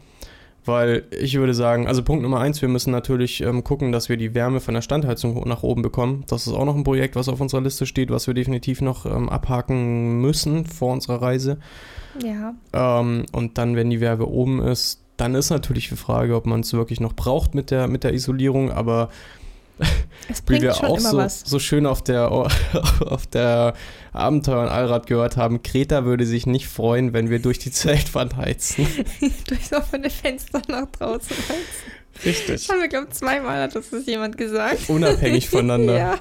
Weil 0.65 1.05
ich 1.17 1.37
würde 1.37 1.53
sagen, 1.53 1.87
also 1.87 2.03
Punkt 2.03 2.23
Nummer 2.23 2.41
eins, 2.41 2.61
wir 2.61 2.67
müssen 2.67 2.91
natürlich 2.91 3.39
ähm, 3.39 3.63
gucken, 3.63 3.93
dass 3.93 4.09
wir 4.09 4.17
die 4.17 4.35
Wärme 4.35 4.59
von 4.59 4.73
der 4.73 4.81
Standheizung 4.81 5.47
nach 5.47 5.63
oben 5.63 5.81
bekommen. 5.81 6.25
Das 6.27 6.45
ist 6.45 6.51
auch 6.51 6.65
noch 6.65 6.75
ein 6.75 6.83
Projekt, 6.83 7.15
was 7.15 7.29
auf 7.29 7.39
unserer 7.39 7.61
Liste 7.61 7.85
steht, 7.85 8.09
was 8.09 8.27
wir 8.27 8.33
definitiv 8.33 8.81
noch 8.81 9.05
ähm, 9.05 9.29
abhaken 9.29 10.19
müssen 10.19 10.65
vor 10.65 10.91
unserer 10.91 11.21
Reise. 11.21 11.57
Ja. 12.21 12.53
Ähm, 12.73 13.25
und 13.31 13.57
dann, 13.57 13.77
wenn 13.77 13.89
die 13.89 14.01
Wärme 14.01 14.25
oben 14.25 14.61
ist, 14.61 15.01
dann 15.15 15.35
ist 15.35 15.51
natürlich 15.51 15.87
die 15.87 15.95
Frage, 15.95 16.35
ob 16.35 16.45
man 16.45 16.59
es 16.59 16.73
wirklich 16.73 16.99
noch 16.99 17.13
braucht 17.13 17.55
mit 17.55 17.71
der, 17.71 17.87
mit 17.87 18.03
der 18.03 18.13
Isolierung. 18.13 18.69
Aber 18.69 19.07
Es 20.29 20.41
wie 20.41 20.45
bringt 20.45 20.63
wir 20.63 20.73
schon 20.73 20.85
auch 20.87 20.97
immer 20.97 21.11
so, 21.11 21.17
was. 21.17 21.41
so 21.41 21.57
schön 21.57 21.85
auf 21.85 22.01
der, 22.01 22.31
auf 22.99 23.27
der 23.27 23.73
Abenteuer 24.11 24.63
und 24.63 24.67
Allrad 24.67 25.07
gehört 25.07 25.37
haben, 25.37 25.63
Greta 25.63 26.03
würde 26.03 26.25
sich 26.25 26.45
nicht 26.45 26.67
freuen, 26.67 27.13
wenn 27.13 27.29
wir 27.29 27.39
durch 27.39 27.59
die 27.59 27.71
Zeltwand 27.71 28.35
heizen. 28.35 28.85
Durch 29.47 29.73
offene 29.73 30.09
Fenster 30.09 30.61
nach 30.67 30.87
draußen 30.87 31.37
heizen. 31.37 32.25
Richtig. 32.25 32.67
Haben 32.69 32.81
wir, 32.81 32.87
glaube 32.87 33.07
ich, 33.09 33.17
zweimal 33.17 33.61
hat 33.61 33.75
das 33.75 33.85
jemand 34.05 34.37
gesagt. 34.37 34.89
Unabhängig 34.89 35.49
voneinander. 35.49 35.97
Ja, 35.97 36.15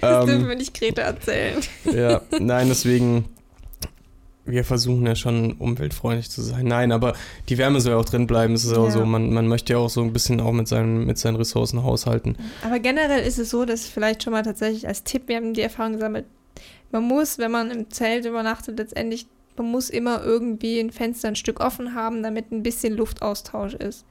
das 0.00 0.26
dürfen 0.26 0.42
ähm, 0.42 0.48
wir 0.48 0.56
nicht 0.56 0.74
Greta 0.74 1.02
erzählen. 1.02 1.60
ja, 1.92 2.20
nein, 2.38 2.68
deswegen, 2.68 3.24
wir 4.50 4.64
versuchen 4.64 5.06
ja 5.06 5.14
schon 5.14 5.52
umweltfreundlich 5.54 6.30
zu 6.30 6.42
sein. 6.42 6.66
Nein, 6.66 6.92
aber 6.92 7.14
die 7.48 7.58
Wärme 7.58 7.80
soll 7.80 7.92
ja 7.92 7.98
auch 7.98 8.04
drin 8.04 8.26
bleiben. 8.26 8.54
Es 8.54 8.64
ist 8.64 8.72
auch 8.72 8.86
Ja. 8.86 8.90
so, 8.90 9.04
man, 9.04 9.32
man 9.32 9.46
möchte 9.48 9.72
ja 9.74 9.78
auch 9.78 9.90
so 9.90 10.02
ein 10.02 10.12
bisschen 10.12 10.40
auch 10.40 10.52
mit 10.52 10.68
seinen, 10.68 11.06
mit 11.06 11.18
seinen 11.18 11.36
Ressourcen 11.36 11.82
haushalten. 11.82 12.36
Aber 12.64 12.78
generell 12.78 13.22
ist 13.26 13.38
es 13.38 13.50
so, 13.50 13.64
dass 13.64 13.86
vielleicht 13.86 14.22
schon 14.22 14.32
mal 14.32 14.42
tatsächlich 14.42 14.86
als 14.88 15.04
Tipp, 15.04 15.24
wir 15.28 15.36
haben 15.36 15.54
die 15.54 15.62
Erfahrung 15.62 15.94
gesammelt, 15.94 16.26
man 16.92 17.04
muss, 17.04 17.38
wenn 17.38 17.50
man 17.50 17.70
im 17.70 17.90
Zelt 17.90 18.24
übernachtet, 18.26 18.78
letztendlich, 18.78 19.26
man 19.56 19.70
muss 19.70 19.90
immer 19.90 20.22
irgendwie 20.24 20.80
ein 20.80 20.90
Fenster 20.90 21.28
ein 21.28 21.36
Stück 21.36 21.60
offen 21.60 21.94
haben, 21.94 22.22
damit 22.22 22.50
ein 22.50 22.62
bisschen 22.62 22.94
Luftaustausch 22.96 23.74
ist. 23.74 24.04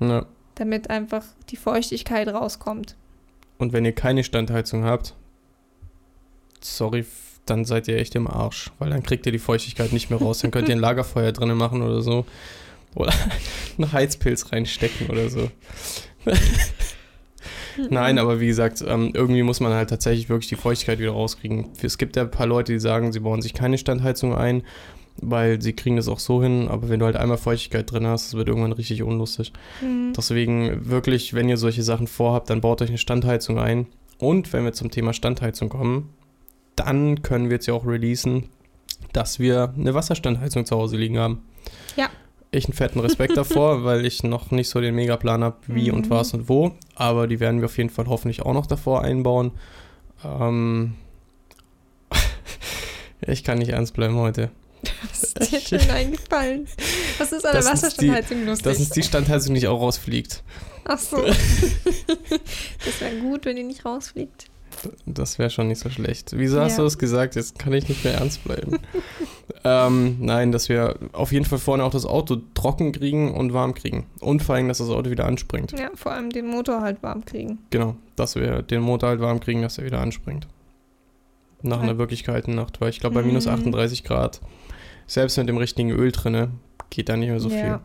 Ja. 0.00 0.24
Damit 0.54 0.88
einfach 0.90 1.24
die 1.50 1.56
Feuchtigkeit 1.56 2.28
rauskommt. 2.28 2.96
Und 3.58 3.72
wenn 3.72 3.84
ihr 3.84 3.92
keine 3.92 4.24
Standheizung 4.24 4.84
habt, 4.84 5.14
sorry, 6.60 7.04
dann 7.46 7.64
seid 7.64 7.88
ihr 7.88 7.96
echt 7.96 8.14
im 8.14 8.26
Arsch, 8.26 8.70
weil 8.78 8.90
dann 8.90 9.02
kriegt 9.02 9.26
ihr 9.26 9.32
die 9.32 9.38
Feuchtigkeit 9.38 9.92
nicht 9.92 10.10
mehr 10.10 10.18
raus. 10.18 10.40
Dann 10.40 10.50
könnt 10.50 10.68
ihr 10.68 10.76
ein 10.76 10.80
Lagerfeuer 10.80 11.32
drinnen 11.32 11.56
machen 11.56 11.82
oder 11.82 12.02
so. 12.02 12.26
Oder 12.94 13.12
einen 13.78 13.92
Heizpilz 13.92 14.52
reinstecken 14.52 15.08
oder 15.08 15.28
so. 15.28 15.50
Nein, 17.90 18.18
aber 18.18 18.40
wie 18.40 18.46
gesagt, 18.46 18.84
ähm, 18.86 19.10
irgendwie 19.14 19.42
muss 19.42 19.60
man 19.60 19.72
halt 19.72 19.90
tatsächlich 19.90 20.28
wirklich 20.28 20.48
die 20.48 20.56
Feuchtigkeit 20.56 20.98
wieder 20.98 21.12
rauskriegen. 21.12 21.66
Es 21.82 21.98
gibt 21.98 22.16
ja 22.16 22.22
ein 22.22 22.30
paar 22.30 22.46
Leute, 22.46 22.72
die 22.72 22.78
sagen, 22.78 23.12
sie 23.12 23.20
bauen 23.20 23.42
sich 23.42 23.54
keine 23.54 23.78
Standheizung 23.78 24.34
ein, 24.34 24.62
weil 25.20 25.60
sie 25.60 25.72
kriegen 25.74 25.96
das 25.96 26.08
auch 26.08 26.18
so 26.18 26.42
hin. 26.42 26.68
Aber 26.68 26.88
wenn 26.88 27.00
du 27.00 27.06
halt 27.06 27.16
einmal 27.16 27.38
Feuchtigkeit 27.38 27.90
drin 27.90 28.06
hast, 28.06 28.28
das 28.28 28.34
wird 28.34 28.48
irgendwann 28.48 28.72
richtig 28.72 29.02
unlustig. 29.02 29.52
Mhm. 29.82 30.12
Deswegen 30.16 30.88
wirklich, 30.88 31.34
wenn 31.34 31.48
ihr 31.48 31.56
solche 31.56 31.82
Sachen 31.82 32.06
vorhabt, 32.06 32.50
dann 32.50 32.60
baut 32.60 32.82
euch 32.82 32.88
eine 32.88 32.98
Standheizung 32.98 33.58
ein. 33.58 33.86
Und 34.18 34.52
wenn 34.52 34.64
wir 34.64 34.72
zum 34.72 34.90
Thema 34.90 35.12
Standheizung 35.12 35.68
kommen, 35.68 36.08
dann 36.76 37.22
können 37.22 37.46
wir 37.46 37.54
jetzt 37.56 37.66
ja 37.66 37.74
auch 37.74 37.86
releasen, 37.86 38.48
dass 39.12 39.38
wir 39.38 39.72
eine 39.76 39.94
Wasserstandheizung 39.94 40.66
zu 40.66 40.76
Hause 40.76 40.96
liegen 40.96 41.18
haben. 41.18 41.42
Ja. 41.96 42.08
Ich 42.52 42.66
einen 42.66 42.74
fetten 42.74 43.00
Respekt 43.00 43.36
davor, 43.36 43.84
weil 43.84 44.06
ich 44.06 44.22
noch 44.22 44.50
nicht 44.50 44.68
so 44.68 44.80
den 44.80 44.94
Megaplan 44.94 45.42
habe, 45.42 45.56
wie 45.66 45.90
und 45.90 46.06
Mhm. 46.06 46.10
was 46.10 46.32
und 46.34 46.48
wo. 46.48 46.72
Aber 46.94 47.26
die 47.26 47.40
werden 47.40 47.60
wir 47.60 47.66
auf 47.66 47.76
jeden 47.78 47.90
Fall 47.90 48.06
hoffentlich 48.06 48.42
auch 48.42 48.52
noch 48.54 48.66
davor 48.66 49.02
einbauen. 49.02 49.52
Ähm 50.24 50.94
ich 53.26 53.44
kann 53.44 53.58
nicht 53.58 53.70
ernst 53.70 53.94
bleiben 53.94 54.16
heute. 54.16 54.50
Was 55.10 55.32
ist 55.32 55.70
dir 55.70 55.78
denn 55.78 55.90
eingefallen? 55.96 56.66
Was 57.18 57.32
ist 57.32 57.44
an 57.44 57.52
der 57.52 57.62
Das 57.62 57.64
die- 57.64 57.72
Wasserstandheizung 57.72 58.46
lustig? 58.46 58.64
Dass 58.64 58.78
uns 58.78 58.90
die 58.90 59.02
Standheizung 59.02 59.52
nicht 59.54 59.66
auch 59.66 59.80
rausfliegt. 59.80 60.42
Ach 60.84 60.98
so. 60.98 61.16
gut, 63.22 63.44
wenn 63.44 63.56
die 63.56 63.64
nicht 63.64 63.84
rausfliegt. 63.84 64.46
Das 65.06 65.38
wäre 65.38 65.50
schon 65.50 65.68
nicht 65.68 65.80
so 65.80 65.90
schlecht. 65.90 66.32
Wieso 66.36 66.60
hast 66.60 66.72
Ja. 66.72 66.78
du 66.78 66.82
das 66.84 66.98
gesagt? 66.98 67.34
Jetzt 67.36 67.58
kann 67.58 67.72
ich 67.72 67.88
nicht 67.88 68.04
mehr 68.04 68.14
ernst 68.14 68.42
bleiben. 68.44 68.78
ähm, 69.64 70.16
nein, 70.20 70.52
dass 70.52 70.68
wir 70.68 70.96
auf 71.12 71.32
jeden 71.32 71.44
Fall 71.44 71.58
vorne 71.58 71.84
auch 71.84 71.90
das 71.90 72.06
Auto 72.06 72.36
trocken 72.54 72.92
kriegen 72.92 73.32
und 73.34 73.52
warm 73.52 73.74
kriegen. 73.74 74.06
Und 74.20 74.42
vor 74.42 74.54
allem, 74.54 74.68
dass 74.68 74.78
das 74.78 74.88
Auto 74.90 75.10
wieder 75.10 75.24
anspringt. 75.26 75.72
Ja, 75.78 75.90
vor 75.94 76.12
allem 76.12 76.30
den 76.30 76.46
Motor 76.46 76.80
halt 76.82 77.02
warm 77.02 77.24
kriegen. 77.24 77.58
Genau, 77.70 77.96
dass 78.16 78.36
wir 78.36 78.62
den 78.62 78.82
Motor 78.82 79.10
halt 79.10 79.20
warm 79.20 79.40
kriegen, 79.40 79.62
dass 79.62 79.78
er 79.78 79.84
wieder 79.84 80.00
anspringt. 80.00 80.46
Nach 81.62 81.78
Ja. 81.78 81.82
einer 81.84 81.98
wirklich 81.98 82.22
kalten 82.24 82.54
Nacht, 82.54 82.80
weil 82.80 82.90
ich 82.90 83.00
glaube, 83.00 83.14
bei 83.14 83.22
minus 83.22 83.46
Mhm. 83.46 83.52
38 83.52 84.04
Grad, 84.04 84.40
selbst 85.06 85.36
mit 85.38 85.48
dem 85.48 85.56
richtigen 85.56 85.90
Öl 85.90 86.12
drinne, 86.12 86.50
geht 86.90 87.08
da 87.08 87.16
nicht 87.16 87.28
mehr 87.30 87.40
so 87.40 87.48
Ja. 87.48 87.80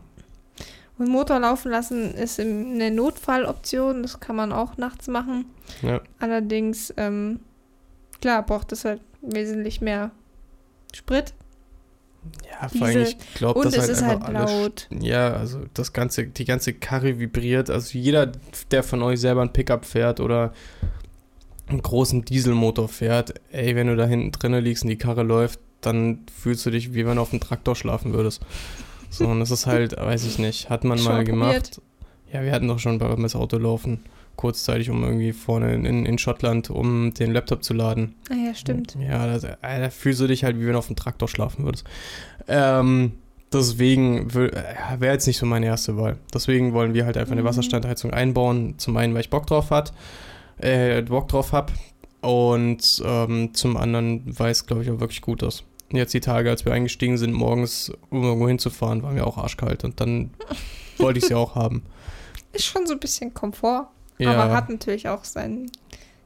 Und 1.02 1.08
Motor 1.08 1.40
laufen 1.40 1.72
lassen 1.72 2.14
ist 2.14 2.38
eine 2.38 2.92
Notfalloption, 2.92 4.02
das 4.02 4.20
kann 4.20 4.36
man 4.36 4.52
auch 4.52 4.76
nachts 4.76 5.08
machen. 5.08 5.46
Ja. 5.82 6.00
Allerdings, 6.20 6.94
ähm, 6.96 7.40
klar, 8.20 8.46
braucht 8.46 8.70
es 8.70 8.84
halt 8.84 9.00
wesentlich 9.20 9.80
mehr 9.80 10.12
Sprit. 10.94 11.34
Ja, 12.48 12.68
vor 12.68 12.86
allem, 12.86 13.02
ich 13.02 13.16
glaube, 13.34 13.66
es 13.66 13.76
halt 13.76 13.90
ist 13.90 14.02
einfach 14.04 14.28
halt 14.28 14.36
alles 14.36 14.52
laut. 14.52 14.88
Ja, 15.00 15.32
also 15.32 15.62
das 15.74 15.92
ganze, 15.92 16.24
die 16.28 16.44
ganze 16.44 16.72
Karre 16.72 17.18
vibriert. 17.18 17.68
Also 17.68 17.98
jeder, 17.98 18.30
der 18.70 18.84
von 18.84 19.02
euch 19.02 19.18
selber 19.18 19.42
ein 19.42 19.52
Pickup 19.52 19.84
fährt 19.84 20.20
oder 20.20 20.52
einen 21.66 21.82
großen 21.82 22.24
Dieselmotor 22.24 22.88
fährt, 22.88 23.34
ey, 23.50 23.74
wenn 23.74 23.88
du 23.88 23.96
da 23.96 24.06
hinten 24.06 24.30
drinnen 24.30 24.62
liegst 24.62 24.84
und 24.84 24.90
die 24.90 24.98
Karre 24.98 25.24
läuft, 25.24 25.58
dann 25.80 26.26
fühlst 26.32 26.64
du 26.64 26.70
dich, 26.70 26.94
wie 26.94 27.04
wenn 27.04 27.16
du 27.16 27.22
auf 27.22 27.30
dem 27.30 27.40
Traktor 27.40 27.74
schlafen 27.74 28.12
würdest. 28.12 28.40
So, 29.12 29.26
und 29.28 29.40
das 29.40 29.50
ist 29.50 29.66
halt, 29.66 29.96
weiß 29.96 30.24
ich 30.24 30.38
nicht, 30.38 30.70
hat 30.70 30.84
man 30.84 30.98
Schon 30.98 31.12
mal 31.12 31.24
gemacht. 31.24 31.48
probiert? 31.52 31.80
Ja, 32.32 32.42
wir 32.42 32.52
hatten 32.52 32.66
doch 32.66 32.78
schon 32.78 32.98
beim 32.98 33.22
das 33.22 33.36
Auto 33.36 33.58
laufen, 33.58 34.04
kurzzeitig, 34.36 34.88
um 34.88 35.04
irgendwie 35.04 35.32
vorne 35.32 35.74
in, 35.74 36.06
in 36.06 36.16
Schottland, 36.18 36.70
um 36.70 37.12
den 37.12 37.30
Laptop 37.32 37.62
zu 37.62 37.74
laden. 37.74 38.14
Ah 38.30 38.34
ja, 38.46 38.54
stimmt. 38.54 38.96
Ja, 38.98 39.26
das, 39.26 39.44
äh, 39.44 39.56
da 39.60 39.90
fühlst 39.90 40.20
du 40.20 40.26
dich 40.26 40.42
halt, 40.44 40.58
wie 40.58 40.64
wenn 40.64 40.72
du 40.72 40.78
auf 40.78 40.86
dem 40.86 40.96
Traktor 40.96 41.28
schlafen 41.28 41.66
würdest. 41.66 41.84
Ähm, 42.48 43.12
deswegen 43.52 44.32
wäre 44.32 45.12
jetzt 45.12 45.26
nicht 45.26 45.36
so 45.36 45.44
meine 45.44 45.66
erste 45.66 45.98
Wahl. 45.98 46.16
Deswegen 46.32 46.72
wollen 46.72 46.94
wir 46.94 47.04
halt 47.04 47.18
einfach 47.18 47.32
eine 47.32 47.42
Mhm. 47.42 47.46
Wasserstandheizung 47.48 48.12
einbauen. 48.12 48.74
Zum 48.78 48.96
einen, 48.96 49.12
weil 49.12 49.20
ich 49.20 49.30
Bock 49.30 49.46
drauf 49.46 49.70
hat, 49.70 49.92
äh, 50.56 51.02
Bock 51.02 51.28
drauf 51.28 51.52
hab 51.52 51.70
und 52.22 53.02
ähm, 53.04 53.52
zum 53.52 53.76
anderen, 53.76 54.22
weil 54.38 54.52
es, 54.52 54.66
glaube 54.66 54.82
ich, 54.82 54.90
auch 54.90 55.00
wirklich 55.00 55.20
gut 55.20 55.42
ist. 55.42 55.64
Jetzt 55.96 56.14
die 56.14 56.20
Tage, 56.20 56.50
als 56.50 56.64
wir 56.64 56.72
eingestiegen 56.72 57.18
sind, 57.18 57.32
morgens, 57.32 57.92
um 58.10 58.22
irgendwo 58.24 58.48
hinzufahren, 58.48 59.02
waren 59.02 59.14
wir 59.16 59.26
auch 59.26 59.38
arschkalt 59.38 59.84
und 59.84 60.00
dann 60.00 60.30
wollte 60.98 61.18
ich 61.18 61.26
sie 61.26 61.34
auch 61.34 61.54
haben. 61.54 61.82
Ist 62.52 62.64
schon 62.66 62.86
so 62.86 62.92
ein 62.94 63.00
bisschen 63.00 63.32
Komfort, 63.34 63.88
Ja, 64.18 64.32
aber 64.34 64.54
hat 64.54 64.68
natürlich 64.68 65.08
auch 65.08 65.24
seinen 65.24 65.70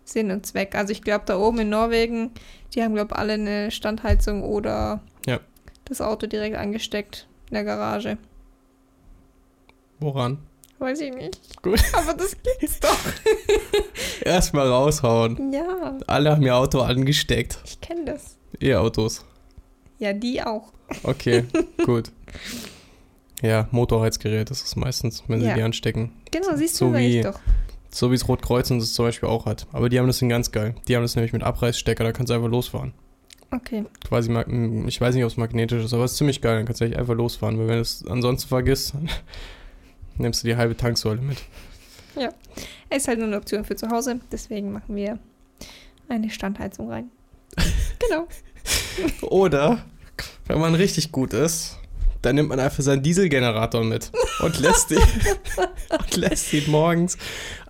Sinn 0.05 0.31
und 0.31 0.47
Zweck. 0.47 0.75
Also 0.75 0.93
ich 0.93 1.03
glaube, 1.03 1.25
da 1.27 1.39
oben 1.39 1.61
in 1.61 1.69
Norwegen, 1.69 2.31
die 2.75 2.83
haben, 2.83 2.95
glaube 2.95 3.13
ich, 3.15 3.19
alle 3.19 3.33
eine 3.35 3.71
Standheizung 3.71 4.43
oder 4.43 5.01
Ja. 5.27 5.41
das 5.85 6.01
Auto 6.01 6.27
direkt 6.27 6.57
angesteckt 6.57 7.27
in 7.51 7.55
der 7.55 7.65
Garage. 7.65 8.19
woran? 10.01 10.39
Weiß 10.79 11.01
ich 11.01 11.15
nicht. 11.15 11.63
Gut. 11.63 11.81
Aber 11.95 12.13
das 12.13 12.37
gibt's 12.43 12.81
doch. 12.81 12.99
Erstmal 14.23 14.69
raushauen. 14.69 15.53
Ja, 15.53 15.97
Alle 16.07 16.33
haben 16.33 16.43
ihr 16.43 16.55
Auto 16.55 16.81
angesteckt. 16.81 17.59
ich 17.65 17.81
kenne 17.81 18.05
das. 18.05 18.37
E-Autos. 18.61 19.25
Ja, 19.99 20.13
die 20.13 20.43
auch. 20.43 20.73
Okay, 21.03 21.45
gut. 21.85 22.11
Ja, 23.43 23.69
Motorheizgerät 23.71 24.51
ist 24.51 24.65
es 24.65 24.77
meistens, 24.77 25.23
wenn 25.29 25.41
sie 25.41 25.47
Ja. 25.47 25.55
die 25.55 25.63
anstecken. 25.63 26.13
Genau, 26.31 26.55
siehst 26.57 26.77
So 26.77 26.91
du, 26.91 26.99
ich 26.99 27.17
wie- 27.17 27.21
doch. 27.23 27.39
So 27.91 28.11
wie 28.11 28.15
es 28.15 28.29
Rotkreuz 28.29 28.71
uns 28.71 28.85
das 28.85 28.93
zum 28.95 29.07
Beispiel 29.07 29.29
auch 29.29 29.47
hat. 29.47 29.67
Aber 29.73 29.89
die 29.89 29.99
haben 29.99 30.07
das 30.07 30.21
in 30.21 30.29
ganz 30.29 30.53
geil. 30.53 30.75
Die 30.87 30.97
haben 30.97 31.03
das 31.03 31.17
nämlich 31.17 31.33
mit 31.33 31.43
Abreißstecker, 31.43 32.05
da 32.05 32.13
kannst 32.13 32.31
du 32.31 32.35
einfach 32.35 32.49
losfahren. 32.49 32.93
Okay. 33.51 33.85
Quasi, 34.07 34.29
mag- 34.31 34.49
ich 34.87 35.01
weiß 35.01 35.15
nicht, 35.15 35.25
ob 35.25 35.31
es 35.31 35.37
magnetisch 35.39 35.83
ist, 35.85 35.95
aber 35.95 36.05
es 36.05 36.13
ist 36.13 36.19
ziemlich 36.19 36.43
geil. 36.43 36.57
Dann 36.57 36.67
kannst 36.67 36.81
du 36.81 36.85
einfach 36.99 37.15
losfahren. 37.15 37.59
Weil 37.59 37.69
wenn 37.69 37.75
du 37.77 37.81
es 37.83 38.05
ansonsten 38.07 38.49
vergisst, 38.49 38.93
dann 38.95 39.09
nimmst 40.19 40.43
du 40.43 40.49
die 40.49 40.57
halbe 40.57 40.77
Tanksäule 40.77 41.23
mit. 41.23 41.39
Ist 42.91 43.09
halt 43.09 43.19
nur 43.19 43.29
eine 43.29 43.37
Option 43.37 43.65
für 43.65 43.77
zu 43.77 43.89
Hause, 43.91 44.21
deswegen 44.33 44.73
machen 44.73 44.95
wir 44.97 45.19
eine 46.09 46.31
Standheizung 46.31 46.91
rein. 46.91 47.11
genau. 47.99 48.27
Oder, 49.23 49.79
wenn 50.47 50.61
man 50.61 50.75
richtig 50.75 51.13
gut 51.13 51.33
ist, 51.33 51.79
dann 52.23 52.35
nimmt 52.35 52.49
man 52.49 52.59
einfach 52.61 52.83
seinen 52.83 53.03
Dieselgenerator 53.03 53.85
mit 53.85 54.11
und 54.41 54.59
lässt 54.59 54.91
ihn, 54.91 54.99
und 55.99 56.17
lässt 56.17 56.53
ihn 56.53 56.71
morgens 56.71 57.17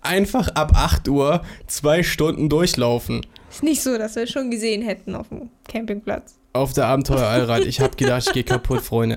einfach 0.03 0.49
ab 0.49 0.73
8 0.75 1.09
Uhr 1.09 1.43
zwei 1.67 2.03
Stunden 2.03 2.49
durchlaufen. 2.49 3.27
Ist 3.51 3.63
nicht 3.63 3.83
so, 3.83 3.99
dass 3.99 4.17
wir 4.17 4.23
es 4.25 4.31
schon 4.31 4.51
gesehen 4.51 4.83
hätten 4.83 5.15
auf 5.15 5.29
dem 5.29 5.51
Campingplatz. 5.69 6.39
Auf 6.53 6.73
der 6.73 6.87
Abenteuer 6.87 7.27
Allrad. 7.27 7.67
Ich 7.67 7.81
hab 7.81 7.99
gedacht, 7.99 8.25
ich 8.27 8.33
gehe 8.33 8.45
kaputt, 8.45 8.81
Freunde. 8.81 9.17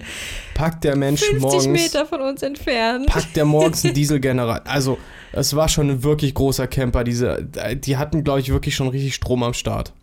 Packt 0.55 0.83
der 0.83 0.97
Mensch 0.97 1.21
50 1.21 1.41
morgens, 1.41 1.67
Meter 1.67 2.05
von 2.05 2.21
uns 2.21 2.41
entfernt. 2.43 3.05
packt 3.07 3.35
der 3.35 3.45
morgens 3.45 3.85
einen 3.85 3.93
Dieselgenerator. 3.95 4.69
Also, 4.69 4.97
es 5.31 5.55
war 5.55 5.69
schon 5.69 5.89
ein 5.89 6.03
wirklich 6.03 6.33
großer 6.33 6.67
Camper. 6.67 7.03
Diese, 7.03 7.47
die 7.75 7.97
hatten, 7.97 8.23
glaube 8.23 8.41
ich, 8.41 8.49
wirklich 8.51 8.75
schon 8.75 8.89
richtig 8.89 9.15
Strom 9.15 9.43
am 9.43 9.53
Start. 9.53 9.93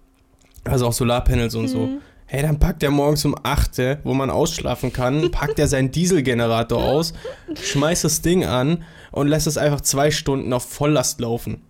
Also 0.68 0.86
auch 0.86 0.92
Solarpanels 0.92 1.54
und 1.54 1.68
so. 1.68 1.86
Mhm. 1.86 2.00
Hey, 2.28 2.42
dann 2.42 2.58
packt 2.58 2.82
er 2.82 2.90
morgens 2.90 3.24
um 3.24 3.36
8, 3.40 4.00
wo 4.02 4.12
man 4.12 4.30
ausschlafen 4.30 4.92
kann, 4.92 5.30
packt 5.30 5.58
er 5.60 5.68
seinen 5.68 5.92
Dieselgenerator 5.92 6.82
aus, 6.82 7.14
schmeißt 7.54 8.02
das 8.02 8.20
Ding 8.20 8.44
an 8.44 8.82
und 9.12 9.28
lässt 9.28 9.46
es 9.46 9.56
einfach 9.56 9.80
zwei 9.80 10.10
Stunden 10.10 10.52
auf 10.52 10.64
Volllast 10.68 11.20
laufen. 11.20 11.62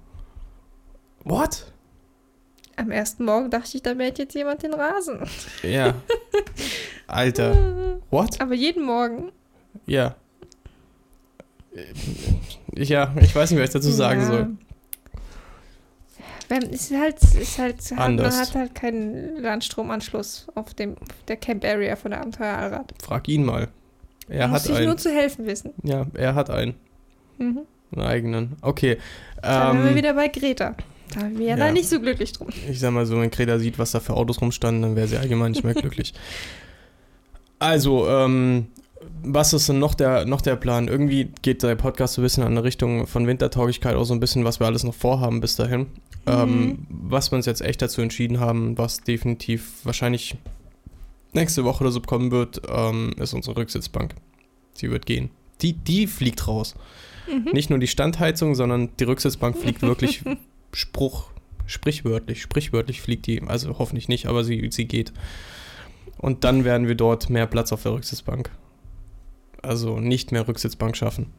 What? 1.24 1.66
Am 2.76 2.90
ersten 2.90 3.24
Morgen 3.26 3.50
dachte 3.50 3.76
ich, 3.76 3.82
da 3.82 3.94
mäht 3.94 4.18
jetzt 4.18 4.34
jemand 4.34 4.62
den 4.62 4.72
Rasen. 4.72 5.20
Ja. 5.62 5.94
Alter. 7.06 7.98
What? 8.10 8.40
Aber 8.40 8.54
jeden 8.54 8.84
Morgen. 8.84 9.32
Ja. 9.86 10.14
Ja, 12.74 13.14
ich 13.20 13.34
weiß 13.36 13.50
nicht, 13.50 13.60
was 13.60 13.68
ich 13.68 13.72
dazu 13.74 13.90
sagen 13.90 14.20
Ja. 14.20 14.26
soll. 14.26 14.48
Wenn, 16.48 16.62
ist 16.62 16.92
halt, 16.92 17.16
ist 17.22 17.58
halt, 17.58 17.76
hat, 17.82 17.90
man 17.92 17.98
Anders. 17.98 18.38
hat 18.38 18.54
halt 18.54 18.74
keinen 18.74 19.42
Landstromanschluss 19.42 20.46
auf 20.54 20.74
dem 20.74 20.92
auf 20.98 21.08
der 21.28 21.36
Camp 21.36 21.64
Area 21.64 21.96
von 21.96 22.12
der 22.12 22.20
Abenteuer 22.20 22.56
Allrad. 22.56 22.94
Frag 23.02 23.28
ihn 23.28 23.44
mal. 23.44 23.68
Er 24.28 24.48
Muss 24.48 24.60
hat 24.62 24.70
ich 24.70 24.76
einen. 24.76 24.86
nur 24.86 24.96
zu 24.96 25.10
helfen 25.10 25.46
wissen. 25.46 25.72
Ja, 25.82 26.06
er 26.14 26.34
hat 26.34 26.50
einen. 26.50 26.74
Mhm. 27.38 27.60
Einen 27.92 28.02
eigenen. 28.06 28.56
Okay. 28.62 28.98
Da 29.42 29.70
sind 29.72 29.82
wir 29.84 29.90
Ähm, 29.90 29.96
wieder 29.96 30.14
bei 30.14 30.28
Greta. 30.28 30.74
Da 31.14 31.20
wäre 31.38 31.42
ja. 31.50 31.56
da 31.56 31.70
nicht 31.72 31.88
so 31.88 32.00
glücklich 32.00 32.32
drum. 32.32 32.48
ich 32.68 32.80
sag 32.80 32.90
mal 32.92 33.06
so, 33.06 33.20
wenn 33.20 33.30
Greta 33.30 33.58
sieht, 33.58 33.78
was 33.78 33.92
da 33.92 34.00
für 34.00 34.14
Autos 34.14 34.40
rumstanden, 34.40 34.82
dann 34.82 34.96
wäre 34.96 35.06
sie 35.06 35.16
allgemein 35.16 35.52
nicht 35.52 35.62
mehr 35.64 35.74
glücklich. 35.82 36.12
Also, 37.58 38.08
ähm, 38.08 38.66
was 39.22 39.52
ist 39.52 39.68
denn 39.68 39.78
noch 39.78 39.94
der, 39.94 40.24
noch 40.24 40.40
der 40.40 40.56
Plan? 40.56 40.88
Irgendwie 40.88 41.30
geht 41.42 41.62
der 41.62 41.74
Podcast 41.74 42.14
so 42.14 42.20
ein 42.20 42.24
bisschen 42.24 42.42
an 42.44 42.52
eine 42.52 42.64
Richtung 42.64 43.06
von 43.06 43.26
Wintertauglichkeit 43.26 43.94
auch 43.94 44.04
so 44.04 44.14
ein 44.14 44.20
bisschen, 44.20 44.44
was 44.44 44.60
wir 44.60 44.66
alles 44.66 44.84
noch 44.84 44.94
vorhaben 44.94 45.40
bis 45.40 45.56
dahin. 45.56 45.86
Ähm, 46.26 46.86
was 46.88 47.30
wir 47.30 47.36
uns 47.36 47.46
jetzt 47.46 47.60
echt 47.60 47.82
dazu 47.82 48.00
entschieden 48.00 48.40
haben, 48.40 48.76
was 48.78 49.02
definitiv 49.02 49.84
wahrscheinlich 49.84 50.36
nächste 51.32 51.64
Woche 51.64 51.84
oder 51.84 51.92
so 51.92 52.00
kommen 52.00 52.30
wird, 52.30 52.62
ähm, 52.68 53.14
ist 53.18 53.34
unsere 53.34 53.56
Rücksitzbank. 53.56 54.14
Sie 54.74 54.90
wird 54.90 55.06
gehen. 55.06 55.30
Die, 55.62 55.72
die 55.72 56.06
fliegt 56.06 56.48
raus. 56.48 56.74
Mhm. 57.30 57.52
Nicht 57.52 57.70
nur 57.70 57.78
die 57.78 57.86
Standheizung, 57.86 58.54
sondern 58.54 58.90
die 58.98 59.04
Rücksitzbank 59.04 59.56
fliegt 59.56 59.82
wirklich 59.82 60.22
Spruch, 60.72 61.30
sprichwörtlich, 61.66 62.42
sprichwörtlich 62.42 63.00
fliegt 63.00 63.26
die, 63.26 63.42
also 63.42 63.78
hoffentlich 63.78 64.08
nicht, 64.08 64.26
aber 64.26 64.44
sie, 64.44 64.68
sie 64.70 64.86
geht. 64.86 65.12
Und 66.18 66.44
dann 66.44 66.64
werden 66.64 66.88
wir 66.88 66.94
dort 66.94 67.30
mehr 67.30 67.46
Platz 67.46 67.72
auf 67.72 67.82
der 67.82 67.92
Rücksitzbank. 67.92 68.50
Also 69.62 69.98
nicht 69.98 70.32
mehr 70.32 70.46
Rücksitzbank 70.46 70.96
schaffen. 70.96 71.32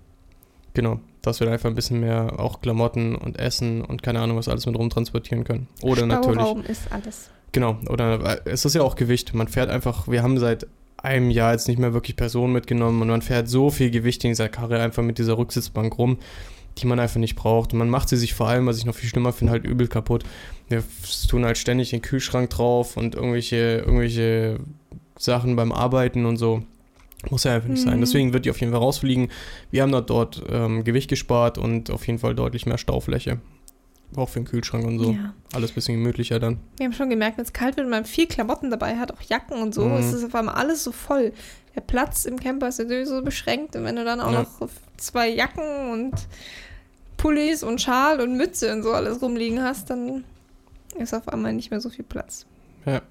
Genau, 0.74 1.00
dass 1.24 1.40
wir 1.40 1.48
da 1.48 1.54
einfach 1.54 1.70
ein 1.70 1.76
bisschen 1.76 2.00
mehr 2.00 2.40
auch 2.40 2.62
Klamotten 2.62 3.16
und 3.16 3.40
Essen 3.40 3.82
und 3.82 4.04
keine 4.04 4.20
Ahnung, 4.20 4.38
was 4.38 4.48
alles 4.48 4.66
mit 4.68 4.78
rumtransportieren 4.78 5.44
können. 5.44 5.68
Oder 5.82 6.06
natürlich, 6.06 6.40
Stauraum 6.40 6.62
ist 6.62 6.92
alles. 6.92 7.32
genau, 7.52 7.78
oder 7.90 8.38
äh, 8.46 8.50
es 8.50 8.64
ist 8.64 8.76
ja 8.76 8.84
auch 8.84 8.96
Gewicht. 8.96 9.34
Man 9.34 9.48
fährt 9.48 9.72
einfach, 9.72 10.08
wir 10.08 10.22
haben 10.22 10.38
seit 10.38 10.68
einem 10.98 11.32
Jahr 11.32 11.54
jetzt 11.54 11.68
nicht 11.68 11.80
mehr 11.80 11.94
wirklich 11.94 12.16
Personen 12.16 12.54
mitgenommen 12.54 13.02
und 13.02 13.08
man 13.08 13.22
fährt 13.22 13.48
so 13.48 13.70
viel 13.72 13.90
Gewicht 13.90 14.24
in 14.24 14.32
dieser 14.32 14.50
Karre 14.50 14.80
einfach 14.80 15.04
mit 15.04 15.18
dieser 15.18 15.38
Rücksitzbank 15.38 15.98
rum, 15.98 16.18
die 16.78 16.88
man 16.88 17.00
einfach 17.00 17.20
nicht 17.20 17.36
braucht. 17.36 17.74
Und 17.74 17.80
man 17.80 17.90
macht 17.90 18.10
sie 18.10 18.18
sich 18.18 18.34
vor 18.34 18.48
allem, 18.48 18.68
was 18.68 18.78
ich 18.78 18.86
noch 18.86 18.96
viel 18.96 19.10
schlimmer 19.10 19.34
finde, 19.34 19.54
halt 19.54 19.66
übel 19.66 19.88
kaputt. 19.88 20.24
Wir 20.70 20.84
tun 21.28 21.46
halt 21.46 21.58
ständig 21.58 21.92
den 21.92 22.02
Kühlschrank 22.02 22.50
drauf 22.50 22.98
und 22.98 23.16
irgendwelche, 23.16 23.84
irgendwelche 23.86 24.60
Sachen 25.18 25.56
beim 25.56 25.72
Arbeiten 25.72 26.26
und 26.26 26.38
so. 26.38 26.64
Muss 27.30 27.44
ja 27.46 27.56
einfach 27.56 27.68
nicht 27.70 27.82
sein. 27.82 27.98
Mhm. 27.98 28.02
Deswegen 28.02 28.34
wird 28.34 28.46
die 28.46 28.52
auf 28.52 28.60
jeden 28.60 28.72
Fall 28.72 28.82
rausfliegen. 28.82 29.30
Wir 29.72 29.82
haben 29.82 29.92
dort, 29.92 30.10
dort 30.10 30.44
ähm, 30.50 30.84
Gewicht 30.84 31.10
gespart 31.10 31.58
und 31.58 31.90
auf 31.90 32.06
jeden 32.08 32.20
Fall 32.20 32.36
deutlich 32.36 32.66
mehr 32.66 32.78
Staufläche. 32.78 33.40
Auch 34.16 34.30
für 34.30 34.40
den 34.40 34.46
Kühlschrank 34.46 34.86
und 34.86 35.00
so. 35.00 35.12
Ja. 35.12 35.34
Alles 35.54 35.72
ein 35.72 35.76
bisschen 35.76 35.96
gemütlicher 35.96 36.40
dann. 36.40 36.60
Wir 36.78 36.86
haben 36.86 36.94
schon 36.94 37.10
gemerkt, 37.10 37.38
wenn 37.38 37.44
es 37.44 37.52
kalt 37.54 37.76
wird 37.76 37.86
und 37.86 37.92
man 37.92 38.06
viel 38.06 38.28
Klamotten 38.28 38.70
dabei 38.72 38.98
hat, 38.98 39.12
auch 39.12 39.22
Jacken 39.22 39.62
und 39.62 39.74
so, 39.74 39.84
Mhm. 39.86 39.98
ist 39.98 40.14
es 40.14 40.24
auf 40.24 40.34
einmal 40.36 40.56
alles 40.56 40.84
so 40.84 40.92
voll. 40.94 41.34
Der 41.76 41.82
Platz 41.82 42.24
im 42.26 42.40
Camper 42.40 42.70
ist 42.70 42.80
ja 42.80 42.86
sowieso 42.86 43.22
beschränkt 43.22 43.76
und 43.76 43.84
wenn 43.84 43.96
du 43.98 44.06
dann 44.06 44.22
auch 44.22 44.32
Ja. 44.32 44.42
noch 44.44 44.70
zwei 44.98 45.28
Jacken 45.30 45.92
und 45.92 46.14
Pullis 47.18 47.64
und 47.64 47.82
Schal 47.82 48.22
und 48.22 48.38
Mütze 48.38 48.72
und 48.72 48.84
so 48.84 48.92
alles 48.94 49.22
rumliegen 49.22 49.62
hast, 49.62 49.90
dann 49.90 50.24
ist 50.98 51.14
auf 51.14 51.28
einmal 51.28 51.52
nicht 51.54 51.72
mehr 51.72 51.82
so 51.82 51.90
viel 51.90 52.06
Platz. 52.06 52.46
Ja. 52.86 53.02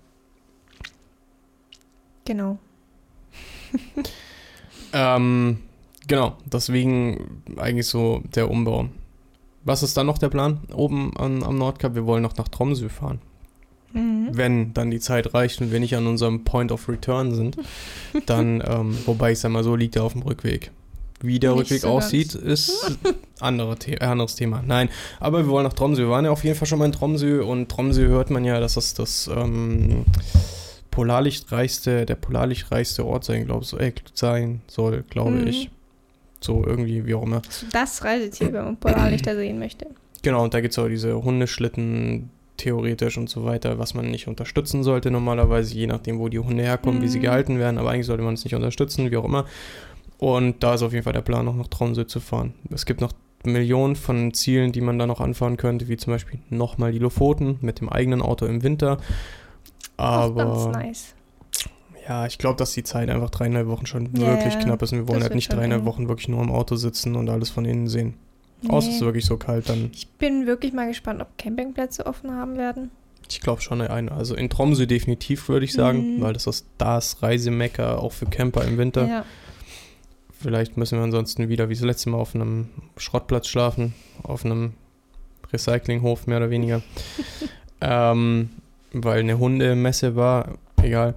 Genau. 2.24 2.58
Ähm, 4.92 5.58
genau, 6.06 6.36
deswegen 6.44 7.42
eigentlich 7.56 7.86
so 7.86 8.22
der 8.34 8.50
Umbau. 8.50 8.88
Was 9.64 9.82
ist 9.82 9.96
dann 9.96 10.06
noch 10.06 10.18
der 10.18 10.28
Plan 10.28 10.60
oben 10.72 11.16
an, 11.16 11.42
am 11.42 11.58
Nordkap? 11.58 11.94
Wir 11.94 12.06
wollen 12.06 12.22
noch 12.22 12.36
nach 12.36 12.48
Tromsø 12.48 12.88
fahren. 12.88 13.20
Mhm. 13.92 14.28
Wenn 14.32 14.74
dann 14.74 14.90
die 14.90 15.00
Zeit 15.00 15.34
reicht 15.34 15.60
und 15.60 15.72
wir 15.72 15.80
nicht 15.80 15.96
an 15.96 16.06
unserem 16.06 16.44
Point 16.44 16.72
of 16.72 16.88
Return 16.88 17.34
sind, 17.34 17.56
dann, 18.26 18.62
ähm, 18.66 18.96
wobei 19.06 19.32
ich 19.32 19.40
sag 19.40 19.50
mal 19.50 19.64
so, 19.64 19.74
liegt 19.76 19.96
er 19.96 20.04
auf 20.04 20.12
dem 20.12 20.22
Rückweg. 20.22 20.70
Wie 21.20 21.40
der 21.40 21.52
Nicht 21.52 21.60
Rückweg 21.60 21.80
so 21.80 21.88
aussieht, 21.88 22.34
ist 22.34 22.98
andere 23.40 23.76
The 23.82 23.94
äh, 23.94 24.04
anderes 24.04 24.36
Thema. 24.36 24.62
Nein, 24.64 24.90
aber 25.18 25.38
wir 25.38 25.48
wollen 25.48 25.64
nach 25.64 25.72
Tromsø. 25.72 26.02
Wir 26.02 26.10
waren 26.10 26.26
ja 26.26 26.30
auf 26.30 26.44
jeden 26.44 26.56
Fall 26.56 26.68
schon 26.68 26.78
mal 26.78 26.84
in 26.84 26.92
Tromsø 26.92 27.42
und 27.42 27.70
Tromsø 27.70 28.06
hört 28.06 28.30
man 28.30 28.44
ja, 28.44 28.60
dass 28.60 28.74
das 28.74 28.94
das 28.94 29.28
ähm, 29.34 30.04
polarlichtreichste, 30.96 32.06
der 32.06 32.14
polarlichtreichste 32.16 33.04
Ort 33.04 33.24
sein, 33.24 33.44
glaub, 33.44 33.64
so, 33.64 33.78
äh, 33.78 33.92
sein 34.14 34.62
soll, 34.66 35.04
glaube 35.08 35.32
Mhm. 35.38 35.46
ich. 35.46 35.70
So 36.40 36.64
irgendwie, 36.66 37.06
wie 37.06 37.14
auch 37.14 37.22
immer. 37.22 37.42
Das 37.72 38.02
Reiseziel, 38.02 38.52
wenn 38.52 38.64
man 38.64 38.76
Polarlichter 38.76 39.36
sehen 39.36 39.58
möchte. 39.58 39.86
Genau, 40.22 40.42
und 40.44 40.54
da 40.54 40.60
gibt 40.60 40.72
es 40.72 40.78
auch 40.78 40.88
diese 40.88 41.22
Hundeschlitten 41.22 42.30
theoretisch 42.56 43.18
und 43.18 43.28
so 43.28 43.44
weiter, 43.44 43.78
was 43.78 43.92
man 43.94 44.10
nicht 44.10 44.26
unterstützen 44.28 44.82
sollte 44.82 45.10
normalerweise, 45.10 45.74
je 45.74 45.86
nachdem, 45.86 46.18
wo 46.18 46.28
die 46.30 46.38
Hunde 46.38 46.62
herkommen, 46.62 47.02
wie 47.02 47.08
sie 47.08 47.18
Mhm. 47.18 47.22
gehalten 47.22 47.58
werden, 47.58 47.78
aber 47.78 47.90
eigentlich 47.90 48.06
sollte 48.06 48.22
man 48.22 48.34
es 48.34 48.44
nicht 48.44 48.54
unterstützen, 48.54 49.10
wie 49.10 49.16
auch 49.18 49.24
immer. 49.24 49.44
Und 50.18 50.62
da 50.62 50.74
ist 50.74 50.82
auf 50.82 50.92
jeden 50.92 51.04
Fall 51.04 51.12
der 51.12 51.20
Plan, 51.20 51.44
noch 51.44 51.54
nach 51.56 51.68
Tromsø 51.68 52.06
zu 52.06 52.20
fahren. 52.20 52.54
Es 52.70 52.86
gibt 52.86 53.02
noch 53.02 53.12
Millionen 53.44 53.96
von 53.96 54.32
Zielen, 54.32 54.72
die 54.72 54.80
man 54.80 54.98
da 54.98 55.06
noch 55.06 55.20
anfahren 55.20 55.58
könnte, 55.58 55.88
wie 55.88 55.98
zum 55.98 56.14
Beispiel 56.14 56.40
nochmal 56.48 56.92
die 56.92 56.98
Lofoten 56.98 57.58
mit 57.60 57.80
dem 57.80 57.90
eigenen 57.90 58.22
Auto 58.22 58.46
im 58.46 58.62
Winter. 58.62 58.98
Auch 59.96 60.34
ganz 60.34 60.60
Aber 60.60 60.72
nice. 60.72 61.14
ja, 62.08 62.26
ich 62.26 62.38
glaube, 62.38 62.56
dass 62.56 62.72
die 62.72 62.82
Zeit 62.84 63.08
einfach 63.08 63.30
dreieinhalb 63.30 63.66
Wochen 63.68 63.86
schon 63.86 64.10
Ja, 64.14 64.26
wirklich 64.28 64.58
knapp 64.58 64.82
ist 64.82 64.92
und 64.92 64.98
wir 64.98 65.08
wollen 65.08 65.22
halt 65.22 65.34
nicht 65.34 65.52
dreieinhalb 65.52 65.82
eng. 65.82 65.86
Wochen 65.86 66.08
wirklich 66.08 66.28
nur 66.28 66.42
im 66.42 66.50
Auto 66.50 66.76
sitzen 66.76 67.16
und 67.16 67.28
alles 67.30 67.50
von 67.50 67.64
innen 67.64 67.88
sehen. 67.88 68.14
Außer 68.68 68.88
es 68.88 68.94
ist 68.94 69.00
Nee. 69.00 69.06
wirklich 69.06 69.26
so 69.26 69.36
kalt, 69.36 69.68
dann 69.68 69.90
Ich 69.92 70.08
bin 70.08 70.46
wirklich 70.46 70.72
mal 70.72 70.88
gespannt, 70.88 71.20
ob 71.20 71.36
Campingplätze 71.38 72.06
offen 72.06 72.32
haben 72.32 72.56
werden. 72.56 72.90
Ich 73.28 73.40
glaube 73.40 73.60
schon 73.60 73.80
eine. 73.82 74.12
Also 74.12 74.34
in 74.36 74.48
Tromsø 74.48 74.86
definitiv, 74.86 75.48
würde 75.48 75.64
ich 75.64 75.72
sagen, 75.72 76.16
Mhm. 76.16 76.20
weil 76.22 76.32
das 76.32 76.46
ist 76.46 76.66
das 76.78 77.22
Reisemecker 77.22 78.00
auch 78.00 78.12
für 78.12 78.26
Camper 78.26 78.64
im 78.64 78.78
Winter. 78.78 79.06
Ja. 79.06 79.24
Vielleicht 80.38 80.76
müssen 80.76 80.98
wir 80.98 81.04
ansonsten 81.04 81.48
wieder 81.48 81.68
wie 81.68 81.74
das 81.74 81.82
letzte 81.82 82.10
Mal 82.10 82.18
auf 82.18 82.34
einem 82.34 82.68
Schrottplatz 82.98 83.48
schlafen, 83.48 83.94
auf 84.22 84.44
einem 84.44 84.74
Recyclinghof 85.52 86.26
mehr 86.26 86.36
oder 86.38 86.50
weniger. 86.50 86.82
ähm, 87.80 88.50
weil 88.92 89.20
eine 89.20 89.38
Hundemesse 89.38 90.16
war, 90.16 90.58
egal. 90.82 91.14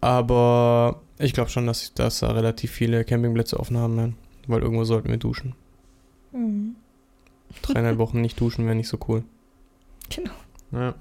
Aber 0.00 1.00
ich 1.18 1.32
glaube 1.32 1.50
schon, 1.50 1.66
dass, 1.66 1.94
dass 1.94 2.20
da 2.20 2.32
relativ 2.32 2.70
viele 2.72 3.04
Campingplätze 3.04 3.58
offen 3.58 3.76
haben 3.78 3.96
werden, 3.96 4.16
weil 4.46 4.62
irgendwo 4.62 4.84
sollten 4.84 5.08
wir 5.08 5.16
duschen. 5.16 5.54
Mhm. 6.32 6.76
Dreieinhalb 7.62 7.98
Wochen 7.98 8.20
nicht 8.20 8.40
duschen 8.40 8.64
wäre 8.64 8.74
nicht 8.74 8.88
so 8.88 8.98
cool. 9.08 9.22
Genau. 10.14 10.32
Ja. 10.72 10.94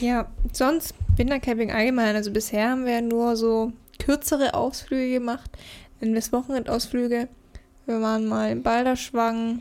Ja, 0.00 0.28
sonst 0.52 0.94
Wintercamping 1.16 1.72
allgemein. 1.72 2.14
Also 2.16 2.32
bisher 2.32 2.70
haben 2.70 2.86
wir 2.86 3.02
nur 3.02 3.36
so 3.36 3.72
kürzere 3.98 4.54
Ausflüge 4.54 5.12
gemacht. 5.12 5.50
Nennen 6.00 6.14
wir 6.14 6.20
es 6.20 6.32
Wochenendausflüge. 6.32 7.28
Wir 7.86 8.00
waren 8.00 8.26
mal 8.26 8.50
im 8.50 8.62
Balderschwang. 8.62 9.60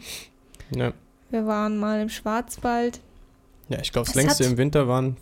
ja. 0.72 0.94
Wir 1.32 1.46
waren 1.46 1.78
mal 1.78 2.02
im 2.02 2.10
Schwarzwald. 2.10 3.02
Ja, 3.70 3.80
ich 3.80 3.92
glaube, 3.92 4.08
das 4.08 4.16
längste 4.16 4.46
im 4.46 4.58
Winter 4.58 4.88
waren 4.88 5.16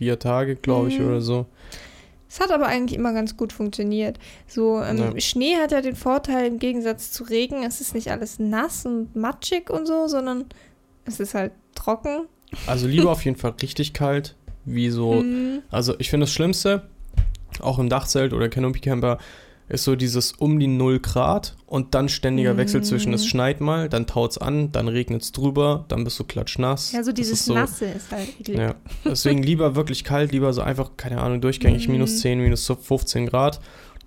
vier 0.00 0.18
Tage, 0.18 0.56
glaube 0.56 0.88
ich, 0.88 0.98
Mhm. 0.98 1.06
oder 1.08 1.20
so. 1.20 1.44
Es 2.26 2.40
hat 2.40 2.50
aber 2.52 2.66
eigentlich 2.68 2.98
immer 2.98 3.12
ganz 3.12 3.36
gut 3.36 3.52
funktioniert. 3.52 4.18
So, 4.46 4.80
ähm, 4.82 4.96
Ja. 4.96 5.20
Schnee 5.20 5.56
hat 5.56 5.72
ja 5.72 5.82
den 5.82 5.94
Vorteil 5.94 6.46
im 6.46 6.58
Gegensatz 6.58 7.12
zu 7.12 7.24
Regen, 7.24 7.64
es 7.64 7.82
ist 7.82 7.94
nicht 7.94 8.10
alles 8.10 8.38
nass 8.38 8.86
und 8.86 9.14
matschig 9.14 9.68
und 9.68 9.86
so, 9.86 10.06
sondern 10.06 10.46
es 11.04 11.20
ist 11.20 11.34
halt 11.34 11.52
trocken. 11.74 12.26
Also 12.66 12.86
lieber 12.86 13.10
auf 13.12 13.24
jeden 13.26 13.36
Fall 13.36 13.54
richtig 13.60 13.92
kalt, 13.92 14.36
wie 14.64 14.88
so. 14.88 15.20
Mhm. 15.22 15.60
Also 15.70 15.94
ich 15.98 16.08
finde 16.08 16.24
das 16.24 16.32
Schlimmste, 16.32 16.88
auch 17.60 17.78
im 17.78 17.90
Dachzelt 17.90 18.32
oder 18.32 18.48
Canopy 18.48 18.80
Camper, 18.80 19.18
ist 19.70 19.84
so 19.84 19.96
dieses 19.96 20.32
um 20.32 20.58
die 20.60 20.66
0 20.66 20.98
Grad 21.00 21.56
und 21.66 21.94
dann 21.94 22.08
ständiger 22.08 22.56
Wechsel 22.56 22.82
zwischen 22.82 23.14
es 23.14 23.24
Mhm. 23.24 23.28
schneit 23.28 23.60
mal, 23.60 23.88
dann 23.88 24.06
taut's 24.06 24.36
an, 24.36 24.72
dann 24.72 24.88
regnet's 24.88 25.32
drüber, 25.32 25.84
dann 25.88 26.04
bist 26.04 26.18
du 26.18 26.24
klatschnass. 26.24 26.92
Ja, 26.92 27.02
so 27.02 27.12
dieses 27.12 27.40
ist 27.40 27.44
so, 27.46 27.54
Nasse 27.54 27.86
ist 27.86 28.10
halt 28.12 28.28
eklig. 28.40 28.58
Ja, 28.58 28.74
deswegen 29.04 29.42
lieber 29.42 29.76
wirklich 29.76 30.04
kalt, 30.04 30.32
lieber 30.32 30.52
so 30.52 30.60
einfach, 30.60 30.90
keine 30.96 31.20
Ahnung, 31.22 31.40
durchgängig 31.40 31.86
Mhm. 31.88 31.92
minus 31.94 32.18
10, 32.20 32.40
minus 32.40 32.66
15 32.66 33.26
Grad. 33.26 33.60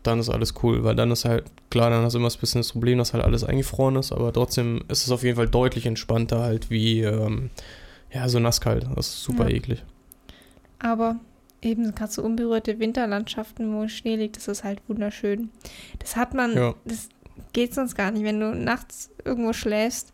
Dann 0.04 0.20
ist 0.20 0.30
alles 0.30 0.54
cool, 0.64 0.84
weil 0.84 0.96
dann 0.96 1.12
ist 1.12 1.24
halt, 1.24 1.46
klar, 1.70 1.90
dann 1.90 2.04
hast 2.04 2.12
du 2.12 2.18
immer 2.20 2.30
ein 2.30 2.40
bisschen 2.40 2.60
das 2.60 2.74
Problem, 2.74 2.98
dass 2.98 3.14
halt 3.14 3.24
alles 3.24 3.46
eingefroren 3.46 3.96
ist, 3.96 4.12
aber 4.12 4.34
trotzdem 4.34 4.84
ist 4.90 5.06
es 5.06 5.12
auf 5.12 5.24
jeden 5.24 5.38
Fall 5.38 5.48
deutlich 5.48 5.86
entspannter 5.86 6.40
halt 6.42 6.70
wie, 6.70 7.00
ähm, 7.02 7.50
ja, 8.14 8.28
so 8.28 8.38
nasskalt. 8.40 8.86
Das 8.96 9.08
ist 9.08 9.24
super 9.24 9.50
Ja. 9.50 9.56
eklig. 9.56 9.82
Aber 10.80 11.16
eben 11.64 11.96
gerade 11.96 12.12
so 12.12 12.22
unberührte 12.24 12.80
Winterlandschaften, 12.80 13.74
wo 13.74 13.88
Schnee 13.88 14.16
liegt, 14.16 14.38
das 14.38 14.48
ist 14.48 14.64
halt 14.64 14.82
wunderschön. 14.88 15.50
Das 16.00 16.16
hat 16.16 16.34
man, 16.34 16.56
Ja. 16.56 16.76
das 16.86 17.10
geht 17.54 17.74
sonst 17.74 17.96
gar 17.96 18.12
nicht, 18.12 18.24
wenn 18.24 18.40
du 18.40 18.54
nachts 18.56 19.10
irgendwo 19.26 19.54
schläfst 19.54 20.12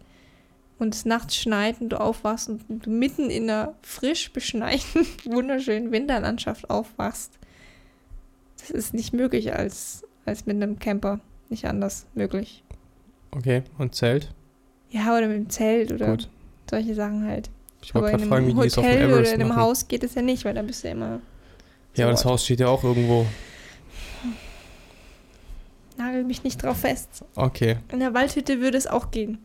und 0.78 0.94
es 0.96 1.06
nachts 1.06 1.36
schneit 1.36 1.82
und 1.82 1.90
du 1.90 2.00
aufwachst 2.00 2.50
und 2.50 2.86
du 2.86 2.90
mitten 2.90 3.30
in 3.30 3.44
einer 3.50 3.74
frisch 3.82 4.32
beschneiten, 4.32 5.06
wunderschönen 5.26 5.92
Winterlandschaft 5.92 6.70
aufwachst. 6.70 7.34
Das 8.60 8.70
ist 8.70 8.94
nicht 8.94 9.14
möglich 9.14 9.54
als, 9.56 10.04
als 10.26 10.46
mit 10.46 10.56
einem 10.58 10.80
Camper. 10.80 11.20
Nicht 11.50 11.66
anders 11.66 12.06
möglich. 12.14 12.64
Okay, 13.32 13.64
und 13.78 13.96
Zelt? 13.96 14.34
Ja, 14.92 15.18
oder 15.18 15.28
mit 15.28 15.38
dem 15.38 15.50
Zelt 15.50 15.92
oder 15.92 16.12
Gut. 16.12 16.30
solche 16.70 16.94
Sachen 16.94 17.26
halt. 17.26 17.50
Ich 17.82 17.96
wollte 17.96 18.08
Aber 18.10 18.12
in 18.12 18.12
gerade 18.12 18.22
einem 18.24 18.30
fragen, 18.30 18.58
wie 18.58 18.62
die 18.62 18.68
es 18.68 18.78
auf 18.78 18.84
dem 18.84 18.92
Hotel 18.92 19.06
oder 19.06 19.14
Everest 19.14 19.34
in 19.34 19.40
einem 19.42 19.50
machen. 19.50 19.62
Haus 19.62 19.88
geht 19.88 20.04
es 20.04 20.16
ja 20.16 20.22
nicht, 20.22 20.46
weil 20.46 20.54
da 20.54 20.62
bist 20.62 20.84
du 20.84 20.88
ja 20.90 20.94
immer. 20.94 21.22
Ja, 21.96 22.06
aber 22.06 22.12
das 22.14 22.22
so- 22.22 22.30
Haus 22.30 22.46
steht 22.46 22.60
ja 22.60 22.68
auch 22.68 22.84
irgendwo. 22.84 23.26
Nagel 25.98 26.24
mich 26.24 26.44
nicht 26.44 26.64
drauf 26.64 26.78
fest. 26.80 27.26
Okay, 27.36 27.78
In 27.92 28.00
der 28.00 28.14
Waldhütte 28.14 28.62
würde 28.62 28.78
es 28.78 28.88
auch 28.88 29.12
gehen. 29.12 29.40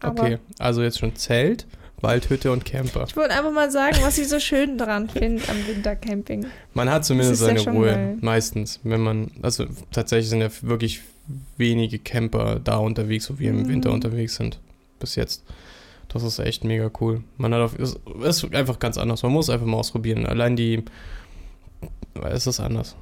Aber 0.00 0.22
okay. 0.22 0.38
Also 0.58 0.82
jetzt 0.82 0.98
schon 0.98 1.14
Zelt, 1.14 1.66
Waldhütte 2.00 2.50
und 2.52 2.64
Camper. 2.64 3.04
ich 3.06 3.16
wollte 3.16 3.34
einfach 3.34 3.52
mal 3.52 3.70
sagen, 3.70 3.96
was 4.02 4.18
ich 4.18 4.28
so 4.28 4.40
schön 4.40 4.76
dran 4.76 5.08
finde 5.08 5.42
am 5.48 5.66
Wintercamping. 5.66 6.46
Man 6.74 6.90
hat 6.90 7.04
zumindest 7.04 7.40
ja 7.42 7.46
seine 7.46 7.60
schon 7.60 7.76
Ruhe, 7.76 7.86
geil. 7.90 8.18
meistens. 8.20 8.80
Wenn 8.82 9.00
man, 9.02 9.30
also 9.40 9.66
tatsächlich 9.92 10.28
sind 10.28 10.40
ja 10.40 10.48
wirklich 10.62 11.00
wenige 11.56 11.98
Camper 11.98 12.58
da 12.62 12.76
unterwegs, 12.76 13.30
wo 13.30 13.38
wir 13.38 13.50
im 13.50 13.62
Mhm. 13.62 13.68
Winter 13.68 13.92
unterwegs 13.92 14.34
sind. 14.34 14.58
Bis 14.98 15.14
jetzt. 15.14 15.44
Das 16.08 16.22
ist 16.22 16.38
echt 16.38 16.64
mega 16.64 16.90
cool. 17.00 17.22
Man 17.38 17.54
hat 17.54 17.60
auf, 17.62 17.78
es 17.78 17.96
ist 18.42 18.54
einfach 18.54 18.78
ganz 18.78 18.98
anders. 18.98 19.22
Man 19.22 19.32
muss 19.32 19.48
einfach 19.48 19.66
mal 19.66 19.78
ausprobieren. 19.78 20.26
Allein 20.26 20.54
die, 20.56 20.84
es 22.24 22.46
ist 22.46 22.60
anders. 22.60 22.96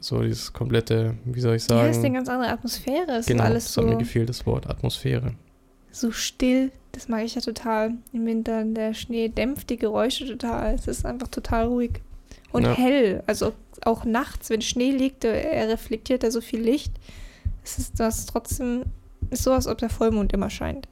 So 0.00 0.22
dieses 0.22 0.52
komplette, 0.52 1.16
wie 1.24 1.40
soll 1.40 1.56
ich 1.56 1.62
Ja, 1.68 1.76
sagen? 1.78 1.90
ist 1.90 1.98
eine 2.04 2.12
ganz 2.12 2.28
andere 2.28 2.50
Atmosphäre. 2.52 3.12
Es 3.16 3.26
genau, 3.26 3.42
ist 3.44 3.48
alles 3.50 3.64
das 3.64 3.76
hat 3.78 3.84
mir 3.84 3.92
so, 3.92 3.98
gefehlt, 3.98 4.28
das 4.28 4.46
Wort 4.46 4.68
Atmosphäre. 4.68 5.34
so 5.90 6.10
still. 6.12 6.70
Das 6.92 7.08
mag 7.08 7.24
ich 7.24 7.34
ja 7.34 7.40
total. 7.40 7.94
Im 8.12 8.24
Winter, 8.26 8.64
der 8.64 8.94
Schnee 8.94 9.28
dämpft 9.28 9.70
die 9.70 9.76
Geräusche 9.76 10.26
total. 10.26 10.74
Es 10.74 10.86
ist 10.88 11.04
einfach 11.04 11.28
total 11.28 11.66
ruhig. 11.66 12.00
Und 12.52 12.62
Ja. 12.62 12.72
hell. 12.74 13.22
Also 13.26 13.52
auch 13.84 14.04
nachts, 14.04 14.50
wenn 14.50 14.62
Schnee 14.62 14.90
liegt, 14.90 15.24
er 15.24 15.68
reflektiert 15.68 16.22
da 16.22 16.30
so 16.30 16.40
viel 16.40 16.60
Licht. 16.60 16.92
Es 17.62 17.78
ist 17.78 18.00
das 18.00 18.24
trotzdem, 18.26 18.84
ist 19.30 19.42
so, 19.42 19.52
als 19.52 19.66
ob 19.66 19.78
der 19.78 19.90
Vollmond 19.90 20.32
immer 20.32 20.48
scheint. 20.50 20.88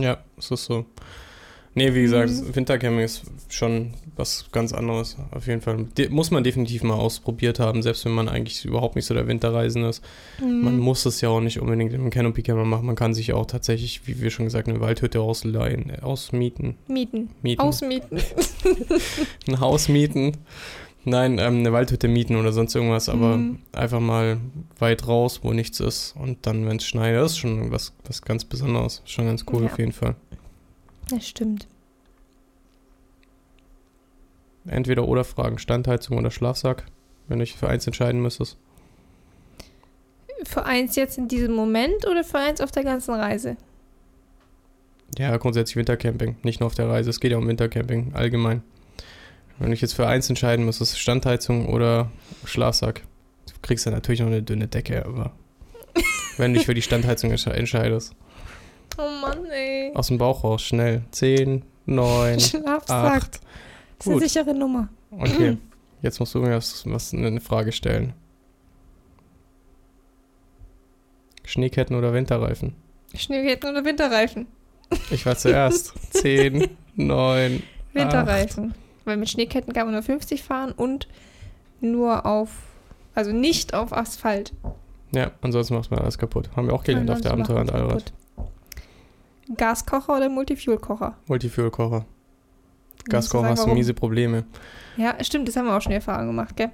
Ja, 0.00 0.18
es 0.38 0.50
ist 0.50 0.64
so. 0.64 0.86
Nee, 1.78 1.94
wie 1.94 2.02
gesagt, 2.02 2.30
Mhm. 2.30 2.56
Wintercamping 2.56 3.04
ist 3.04 3.22
schon 3.50 3.92
was 4.16 4.46
ganz 4.50 4.72
anderes. 4.72 5.16
Auf 5.30 5.46
jeden 5.46 5.60
Fall. 5.60 5.84
De 5.98 6.08
muss 6.08 6.30
man 6.30 6.42
definitiv 6.42 6.82
mal 6.82 6.94
ausprobiert 6.94 7.60
haben, 7.60 7.82
selbst 7.82 8.04
wenn 8.06 8.12
man 8.12 8.30
eigentlich 8.30 8.64
überhaupt 8.64 8.96
nicht 8.96 9.04
so 9.04 9.12
der 9.12 9.28
Winterreisende 9.28 9.90
ist. 9.90 10.02
Man 10.40 10.76
Mhm. 10.76 10.80
muss 10.80 11.04
es 11.04 11.20
ja 11.20 11.28
auch 11.28 11.40
nicht 11.42 11.60
unbedingt 11.60 11.92
im 11.92 12.08
Canopy 12.08 12.42
Camper 12.42 12.64
machen. 12.64 12.86
Man 12.86 12.96
kann 12.96 13.12
sich 13.12 13.34
auch 13.34 13.44
tatsächlich, 13.44 14.06
wie 14.06 14.22
wir 14.22 14.30
schon 14.30 14.46
gesagt, 14.46 14.68
eine 14.68 14.80
Waldhütte 14.80 15.20
ausleihen, 15.20 15.90
äh, 15.90 16.00
ausmieten. 16.00 16.76
Mieten. 16.88 17.28
Mieten. 17.42 17.60
Ausmieten. 17.60 18.18
Ein 19.48 19.60
Haus 19.60 19.88
mieten. 19.88 20.32
Nein, 21.04 21.38
ähm, 21.38 21.58
eine 21.58 21.72
Waldhütte 21.72 22.08
mieten 22.08 22.34
oder 22.36 22.52
sonst 22.52 22.74
irgendwas, 22.74 23.08
aber 23.08 23.36
Mhm. 23.36 23.58
einfach 23.72 24.00
mal 24.00 24.38
weit 24.80 25.06
raus, 25.06 25.40
wo 25.44 25.52
nichts 25.52 25.78
ist. 25.78 26.14
Und 26.18 26.38
dann, 26.46 26.66
wenn 26.66 26.78
es 26.78 26.84
schneit, 26.86 27.14
ist 27.22 27.38
schon 27.38 27.70
was, 27.70 27.92
was 28.06 28.22
ganz 28.22 28.44
Besonderes. 28.44 29.02
Schon 29.04 29.26
ganz 29.26 29.44
cool 29.52 29.62
Ja. 29.64 29.66
auf 29.70 29.78
jeden 29.78 29.92
Fall. 29.92 30.16
Das 31.08 31.26
stimmt. 31.26 31.66
Entweder 34.66 35.06
oder 35.06 35.24
Fragen, 35.24 35.58
Standheizung 35.58 36.18
oder 36.18 36.30
Schlafsack, 36.30 36.86
wenn 37.28 37.38
du 37.38 37.44
dich 37.44 37.54
für 37.56 37.68
eins 37.68 37.86
entscheiden 37.86 38.20
müsstest. 38.20 38.56
Für 40.44 40.64
eins 40.64 40.96
jetzt 40.96 41.18
in 41.18 41.28
diesem 41.28 41.54
Moment 41.54 42.06
oder 42.06 42.24
für 42.24 42.38
eins 42.38 42.60
auf 42.60 42.72
der 42.72 42.84
ganzen 42.84 43.14
Reise? 43.14 43.56
Ja, 45.18 45.36
grundsätzlich 45.36 45.76
Wintercamping, 45.76 46.36
nicht 46.42 46.60
nur 46.60 46.66
auf 46.66 46.74
der 46.74 46.88
Reise. 46.88 47.10
Es 47.10 47.20
geht 47.20 47.30
ja 47.30 47.38
um 47.38 47.46
Wintercamping 47.46 48.12
allgemein. 48.14 48.62
Wenn 49.58 49.72
ich 49.72 49.80
jetzt 49.80 49.94
für 49.94 50.06
eins 50.06 50.28
entscheiden 50.28 50.68
es 50.68 50.98
Standheizung 50.98 51.66
oder 51.68 52.10
Schlafsack. 52.44 53.02
Du 53.46 53.52
kriegst 53.62 53.86
ja 53.86 53.92
natürlich 53.92 54.20
noch 54.20 54.26
eine 54.26 54.42
dünne 54.42 54.66
Decke, 54.66 55.06
aber 55.06 55.32
wenn 56.36 56.52
du 56.52 56.58
dich 56.58 56.66
für 56.66 56.74
die 56.74 56.82
Standheizung 56.82 57.30
entsche- 57.32 57.52
entscheidest. 57.52 58.14
Oh 58.98 59.08
Mann, 59.20 59.44
ey. 59.46 59.92
Aus 59.94 60.08
dem 60.08 60.18
Bauch 60.18 60.44
raus, 60.44 60.62
schnell. 60.62 61.02
10, 61.10 61.62
9, 61.86 62.40
Schlafsack. 62.40 63.22
8. 63.22 63.40
Das 63.98 64.06
ist 64.06 64.12
eine 64.12 64.28
sichere 64.28 64.54
Nummer. 64.54 64.88
Okay, 65.10 65.56
jetzt 66.02 66.20
musst 66.20 66.34
du 66.34 66.40
mir 66.40 66.56
was, 66.56 66.84
was 66.86 67.12
eine 67.14 67.40
Frage 67.40 67.72
stellen. 67.72 68.12
Schneeketten 71.44 71.96
oder 71.96 72.12
Winterreifen? 72.12 72.74
Schneeketten 73.14 73.70
oder 73.70 73.84
Winterreifen? 73.84 74.46
Ich 75.10 75.24
war 75.26 75.36
zuerst. 75.36 75.94
10, 76.10 76.68
9, 76.96 77.62
Winterreifen. 77.92 78.74
Weil 79.04 79.16
mit 79.16 79.30
Schneeketten 79.30 79.72
kann 79.72 79.86
man 79.86 79.94
nur 79.94 80.02
50 80.02 80.42
fahren 80.42 80.72
und 80.72 81.06
nur 81.80 82.26
auf, 82.26 82.50
also 83.14 83.32
nicht 83.32 83.74
auf 83.74 83.92
Asphalt. 83.92 84.52
Ja, 85.12 85.30
ansonsten 85.40 85.74
macht 85.74 85.90
man 85.90 86.00
alles 86.00 86.18
kaputt. 86.18 86.50
Haben 86.56 86.66
wir 86.66 86.74
auch 86.74 86.82
gelernt 86.82 87.10
auf 87.10 87.20
der 87.20 87.30
Abenteuer 87.32 87.60
und 87.60 87.72
Allrad. 87.72 88.12
Gaskocher 89.56 90.16
oder 90.16 90.28
Multifuel-Kocher? 90.28 91.16
Multifuel-Kocher. 91.26 92.04
Gaskocher 93.08 93.50
hast 93.50 93.64
du 93.66 93.74
miese 93.74 93.94
Probleme. 93.94 94.44
Ja, 94.96 95.14
stimmt, 95.22 95.46
das 95.48 95.56
haben 95.56 95.66
wir 95.66 95.76
auch 95.76 95.80
schon 95.82 95.92
Erfahrung 95.92 96.26
gemacht, 96.28 96.56
gell? 96.56 96.70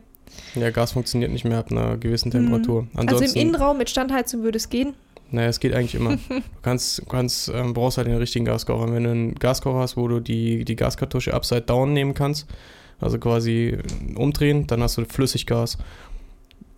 Ja, 0.54 0.70
Gas 0.70 0.92
funktioniert 0.92 1.30
nicht 1.30 1.44
mehr 1.44 1.58
ab 1.58 1.70
einer 1.70 1.98
gewissen 1.98 2.28
Mhm. 2.28 2.32
Temperatur. 2.32 2.86
Also 2.94 3.00
im 3.02 3.08
Ansonsten, 3.08 3.38
Innenraum 3.38 3.76
mit 3.76 3.90
Standheizung 3.90 4.42
würde 4.42 4.56
es 4.56 4.70
gehen. 4.70 4.94
naja, 5.30 5.48
es 5.48 5.60
geht 5.60 5.74
eigentlich 5.74 5.94
immer. 5.94 6.16
Du 6.28 6.40
kannst, 6.62 7.02
kannst, 7.08 7.48
ähm, 7.48 7.74
brauchst 7.74 7.98
halt 7.98 8.06
den 8.08 8.16
richtigen 8.16 8.46
Gaskocher. 8.46 8.90
Wenn 8.92 9.04
du 9.04 9.10
einen 9.10 9.34
Gaskocher 9.34 9.80
hast, 9.80 9.96
wo 9.98 10.08
du 10.08 10.20
die, 10.20 10.64
die 10.64 10.76
Gaskartusche 10.76 11.34
upside 11.34 11.62
down 11.62 11.92
nehmen 11.92 12.14
kannst, 12.14 12.46
also 13.00 13.18
quasi 13.18 13.76
umdrehen, 14.14 14.66
dann 14.68 14.82
hast 14.82 14.96
du 14.96 15.04
Flüssiggas. 15.04 15.76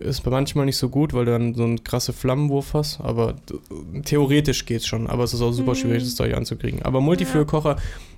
Ist 0.05 0.21
bei 0.23 0.31
manchmal 0.31 0.67
nicht 0.67 0.77
so 0.77 0.89
gut, 0.91 1.15
weil 1.15 1.25
du 1.25 1.33
dann 1.33 1.55
so 1.55 1.65
einen 1.65 1.83
krasse 1.83 2.13
Flammenwurf 2.13 2.75
hast, 2.75 3.01
aber 3.01 3.33
d- 3.33 4.03
theoretisch 4.03 4.67
geht's 4.67 4.87
schon. 4.87 5.07
Aber 5.07 5.25
es 5.25 5.33
ist 5.35 5.41
auch 5.41 5.53
super 5.53 5.71
Mhm. 5.73 5.77
schwierig, 5.77 6.03
das 6.05 6.15
Zeug 6.15 6.35
anzukriegen. 6.35 6.83
Aber 6.83 7.01
Multifuel-Kocher, 7.01 7.77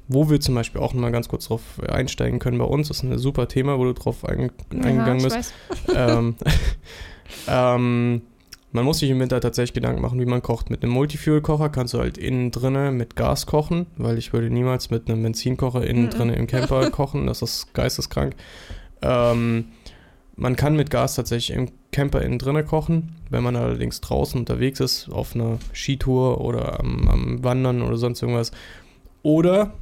wo 0.08 0.28
wir 0.28 0.40
zum 0.40 0.54
Beispiel 0.56 0.80
auch 0.80 0.94
mal 0.94 1.12
ganz 1.12 1.28
kurz 1.28 1.46
drauf 1.46 1.60
einsteigen 1.88 2.38
können 2.40 2.58
bei 2.58 2.64
uns, 2.64 2.90
ist 2.90 3.02
ein 3.04 3.16
super 3.18 3.46
Thema, 3.48 3.78
wo 3.78 3.84
du 3.84 3.92
drauf 3.94 4.24
ein, 4.24 4.50
eingegangen 4.70 5.18
ich 5.26 5.32
bist 5.32 5.54
ähm, 5.94 6.34
ähm, 7.48 8.22
man 8.72 8.84
muss 8.84 8.98
sich 8.98 9.08
im 9.10 9.20
Winter 9.20 9.40
tatsächlich 9.40 9.72
Gedanken 9.74 10.02
machen, 10.02 10.20
wie 10.20 10.26
man 10.26 10.42
kocht. 10.42 10.70
Mit 10.70 10.82
einem 10.82 10.92
Multifuel-Kocher 10.92 11.70
kannst 11.70 11.94
du 11.94 11.98
halt 11.98 12.18
innen 12.18 12.50
drinne 12.50 12.90
mit 12.90 13.16
Gas 13.16 13.46
kochen, 13.46 13.86
weil 13.96 14.18
ich 14.18 14.32
würde 14.32 14.50
niemals 14.50 14.90
mit 14.90 15.08
einem 15.08 15.22
Benzinkocher 15.22 15.86
innen 15.86 16.06
Mhm. 16.06 16.10
drinne 16.10 16.34
im 16.36 16.46
Camper 16.46 16.90
kochen, 16.90 17.26
das 17.26 17.42
ist 17.42 17.72
geisteskrank. 17.74 18.34
Ähm, 19.02 19.66
man 20.36 20.54
kann 20.54 20.76
mit 20.76 20.90
Gas 20.90 21.14
tatsächlich 21.14 21.56
im 21.56 21.68
Camper 21.92 22.20
innen 22.20 22.38
drinne 22.38 22.62
kochen. 22.62 23.16
Wenn 23.30 23.42
man 23.42 23.56
allerdings 23.56 24.02
draußen 24.02 24.38
unterwegs 24.38 24.80
ist, 24.80 25.08
auf 25.10 25.34
einer 25.34 25.58
Skitour 25.72 26.40
oder 26.42 26.78
am, 26.78 27.08
am 27.08 27.44
Wandern 27.44 27.82
oder 27.82 27.96
sonst 27.96 28.22
irgendwas. 28.22 28.52
Oder, 29.22 29.72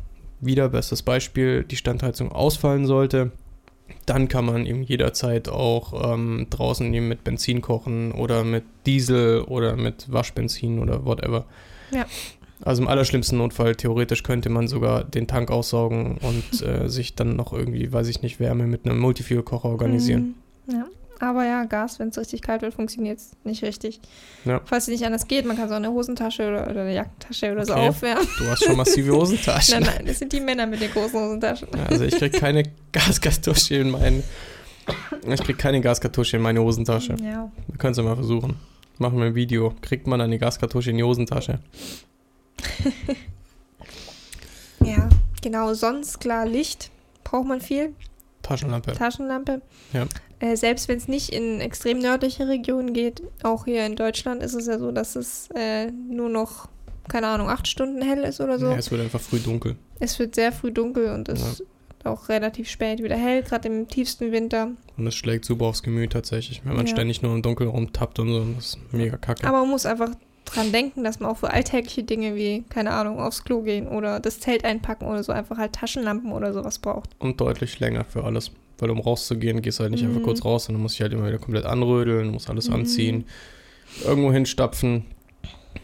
wieder 0.40 0.68
bestes 0.68 1.02
Beispiel, 1.02 1.64
die 1.64 1.76
Standheizung 1.76 2.30
ausfallen 2.30 2.86
sollte, 2.86 3.32
dann 4.06 4.28
kann 4.28 4.44
man 4.44 4.64
eben 4.64 4.82
jederzeit 4.82 5.48
auch 5.48 6.14
ähm, 6.14 6.46
draußen 6.50 6.92
eben 6.94 7.08
mit 7.08 7.24
Benzin 7.24 7.60
kochen 7.60 8.12
oder 8.12 8.44
mit 8.44 8.64
Diesel 8.86 9.42
oder 9.42 9.76
mit 9.76 10.10
Waschbenzin 10.12 10.78
oder 10.78 11.04
whatever. 11.04 11.46
Ja. 11.90 12.06
Also 12.62 12.82
im 12.82 12.88
allerschlimmsten 12.88 13.38
Notfall, 13.38 13.74
theoretisch 13.74 14.22
könnte 14.22 14.48
man 14.48 14.68
sogar 14.68 15.04
den 15.04 15.26
Tank 15.26 15.50
aussaugen 15.50 16.18
und 16.18 16.62
äh, 16.66 16.88
sich 16.88 17.14
dann 17.14 17.36
noch 17.36 17.52
irgendwie, 17.52 17.92
weiß 17.92 18.08
ich 18.08 18.22
nicht, 18.22 18.40
Wärme 18.40 18.66
mit 18.66 18.86
einem 18.86 18.98
Multifuel-Kocher 19.00 19.68
organisieren. 19.68 20.34
Ja. 20.66 20.87
Aber 21.20 21.44
ja, 21.44 21.64
Gas, 21.64 22.00
wenn 22.00 22.09
es 22.09 22.18
richtig 22.18 22.42
kalt 22.42 22.62
wird, 22.62 22.74
funktioniert 22.74 23.18
es 23.18 23.31
nicht 23.44 23.62
richtig. 23.62 24.00
Ja. 24.44 24.61
Falls 24.64 24.85
es 24.85 24.88
nicht 24.88 25.05
anders 25.07 25.29
geht, 25.29 25.46
man 25.46 25.57
kann 25.57 25.68
so 25.68 25.74
eine 25.74 25.90
Hosentasche 25.90 26.48
oder, 26.48 26.68
oder 26.68 26.83
eine 26.83 26.94
Jackentasche 26.94 27.53
oder 27.53 27.64
so 27.64 27.72
Okay. 27.72 27.88
aufwärmen. 27.88 28.27
Du 28.38 28.46
hast 28.46 28.64
schon 28.64 28.77
massive 28.77 29.12
Hosentaschen. 29.16 29.81
Nein, 29.81 29.92
nein, 29.96 30.07
das 30.07 30.18
sind 30.18 30.33
die 30.33 30.40
Männer 30.40 30.66
mit 30.66 30.81
den 30.81 30.90
großen 30.90 31.18
Hosentaschen. 31.20 31.68
Also 31.88 32.05
ich 32.05 32.16
krieg 32.16 32.33
keine 32.33 32.64
Gaskartusche 32.92 33.77
in 33.77 33.90
meinen. 33.90 34.24
Ich 35.29 35.42
krieg 35.42 35.57
keine 35.57 35.81
Gaskartusche 35.81 36.37
in 36.37 36.42
meine 36.42 36.61
Hosentasche. 36.61 37.14
Ja. 37.22 37.50
Wir 37.68 37.79
können 37.79 37.92
es 37.92 37.96
ja 37.96 38.03
mal 38.03 38.16
versuchen. 38.16 38.57
Machen 38.98 39.18
wir 39.18 39.27
ein 39.27 39.35
Video. 39.35 39.72
Kriegt 39.83 40.07
man 40.07 40.20
eine 40.20 40.38
Gaskartusche 40.38 40.90
in 40.90 40.96
die 40.96 41.05
Hosentasche? 41.05 41.61
Ja, 44.81 45.09
genau. 45.40 45.72
Sonst 45.74 46.20
klar, 46.20 46.46
Licht 46.46 46.90
braucht 47.22 47.46
man 47.46 47.61
viel. 47.61 47.94
Taschenlampe. 48.44 48.92
Taschenlampe. 48.92 49.62
Ja. 49.92 50.07
Äh, 50.38 50.57
selbst 50.57 50.87
wenn 50.88 50.98
es 50.98 51.09
nicht 51.09 51.30
in 51.30 51.61
extrem 51.61 51.98
nördliche 51.98 52.46
Regionen 52.46 52.92
geht, 52.92 53.22
auch 53.42 53.64
hier 53.64 53.85
in 53.87 53.96
Deutschland 53.96 54.42
ist 54.42 54.54
es 54.54 54.66
ja 54.68 54.78
so, 54.78 54.92
dass 54.92 55.16
es 55.16 55.48
äh, 55.57 55.90
nur 55.90 56.28
noch, 56.28 56.68
keine 57.09 57.26
Ahnung, 57.26 57.48
acht 57.48 57.66
Stunden 57.66 58.02
hell 58.02 58.22
ist 58.22 58.40
oder 58.40 58.59
so. 58.59 58.66
Ja, 58.66 58.76
es 58.76 58.90
wird 58.90 59.00
einfach 59.00 59.20
früh 59.20 59.38
dunkel. 59.40 59.76
Es 59.98 60.18
wird 60.18 60.35
sehr 60.37 60.52
früh 60.52 60.70
dunkel 60.70 61.11
und 61.12 61.28
es 61.28 61.42
ist 61.42 61.64
auch 62.04 62.28
relativ 62.28 62.68
spät 62.68 63.02
wieder 63.02 63.16
hell, 63.16 63.42
gerade 63.42 63.66
im 63.68 63.88
tiefsten 63.88 64.30
Winter. 64.30 64.72
Und 64.98 65.07
es 65.07 65.14
schlägt 65.14 65.46
super 65.46 65.64
aufs 65.66 65.83
Gemüt 65.83 66.12
tatsächlich, 66.12 66.61
wenn 66.64 66.76
man 66.76 66.87
Ja. 66.87 66.92
ständig 66.92 67.22
nur 67.22 67.35
im 67.35 67.40
Dunkeln 67.42 67.70
rumtappt 67.70 68.18
und 68.18 68.28
so. 68.28 68.44
Das 68.57 68.66
ist 68.66 68.78
mega 68.92 69.16
kacke. 69.16 69.46
Aber 69.46 69.61
man 69.61 69.70
muss 69.70 69.87
einfach 69.87 70.11
dran 70.54 70.72
denken, 70.72 71.04
dass 71.04 71.20
man 71.20 71.30
auch 71.30 71.36
für 71.38 71.50
alltägliche 71.50 72.02
Dinge 72.04 72.34
wie, 72.34 72.62
keine 72.68 72.90
Ahnung, 72.92 73.20
aufs 73.20 73.44
Klo 73.44 73.62
gehen 73.62 73.88
oder 73.88 74.20
das 74.20 74.40
Zelt 74.40 74.64
einpacken 74.64 75.06
oder 75.06 75.22
so 75.22 75.32
einfach 75.32 75.58
halt 75.58 75.72
Taschenlampen 75.74 76.32
oder 76.32 76.52
sowas 76.52 76.78
braucht. 76.78 77.10
und 77.18 77.40
deutlich 77.40 77.80
länger 77.80 78.04
für 78.04 78.24
alles. 78.24 78.50
Weil 78.78 78.90
um 78.90 78.98
rauszugehen, 79.00 79.62
gehst 79.62 79.78
du 79.78 79.82
halt 79.82 79.92
nicht 79.92 80.02
Mhm. 80.02 80.10
einfach 80.10 80.22
kurz 80.22 80.44
raus, 80.44 80.64
sondern 80.64 80.82
musst 80.82 80.96
dich 80.96 81.02
halt 81.02 81.12
immer 81.12 81.26
wieder 81.28 81.38
komplett 81.38 81.64
anrödeln, 81.64 82.30
musst 82.30 82.50
alles 82.50 82.68
Mhm. 82.68 82.74
anziehen, 82.74 83.24
irgendwo 84.04 84.32
hinstapfen. 84.32 85.04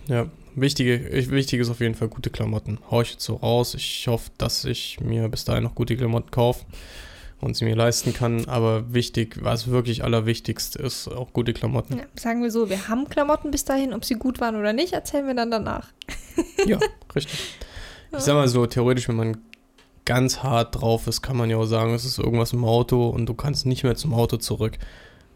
Ja, 0.08 0.26
wichtige, 0.56 0.96
ich- 1.08 1.30
wichtig 1.30 1.60
ist 1.60 1.70
auf 1.70 1.80
jeden 1.80 1.94
Fall 1.94 2.08
gute 2.08 2.30
Klamotten. 2.30 2.78
Hau 2.90 3.00
ich 3.02 3.12
jetzt 3.12 3.24
so 3.24 3.34
raus. 3.36 3.74
Ich 3.74 4.06
hoffe, 4.08 4.30
dass 4.38 4.64
ich 4.64 4.98
mir 5.00 5.28
bis 5.28 5.44
dahin 5.44 5.62
noch 5.64 5.74
gute 5.76 5.96
Klamotten 5.96 6.30
kaufe 6.32 6.64
und 7.40 7.56
sie 7.56 7.64
mir 7.64 7.76
leisten 7.76 8.12
kann. 8.12 8.46
Aber 8.48 8.92
wichtig, 8.92 9.38
was 9.42 9.68
wirklich 9.68 10.04
allerwichtigst 10.04 10.76
ist, 10.76 11.08
auch 11.08 11.32
gute 11.32 11.52
Klamotten. 11.52 11.98
Ja, 11.98 12.04
sagen 12.18 12.42
wir 12.42 12.50
so, 12.50 12.70
wir 12.70 12.88
haben 12.88 13.08
Klamotten 13.08 13.50
bis 13.50 13.64
dahin, 13.64 13.92
ob 13.92 14.04
sie 14.04 14.14
gut 14.14 14.40
waren 14.40 14.56
oder 14.56 14.72
nicht, 14.72 14.92
erzählen 14.92 15.26
wir 15.26 15.34
dann 15.34 15.50
danach. 15.50 15.88
Ja, 16.66 16.78
richtig. 17.14 17.58
Ich 18.12 18.18
sag 18.20 18.34
mal 18.34 18.48
so, 18.48 18.66
theoretisch, 18.66 19.08
wenn 19.08 19.16
man 19.16 19.38
ganz 20.04 20.42
hart 20.42 20.80
drauf 20.80 21.06
ist, 21.06 21.22
kann 21.22 21.36
man 21.36 21.50
ja 21.50 21.56
auch 21.56 21.66
sagen, 21.66 21.94
es 21.94 22.04
ist 22.04 22.18
irgendwas 22.18 22.52
im 22.52 22.64
Auto 22.64 23.08
und 23.08 23.26
du 23.26 23.34
kannst 23.34 23.66
nicht 23.66 23.84
mehr 23.84 23.94
zum 23.94 24.12
Auto 24.12 24.36
zurück. 24.38 24.78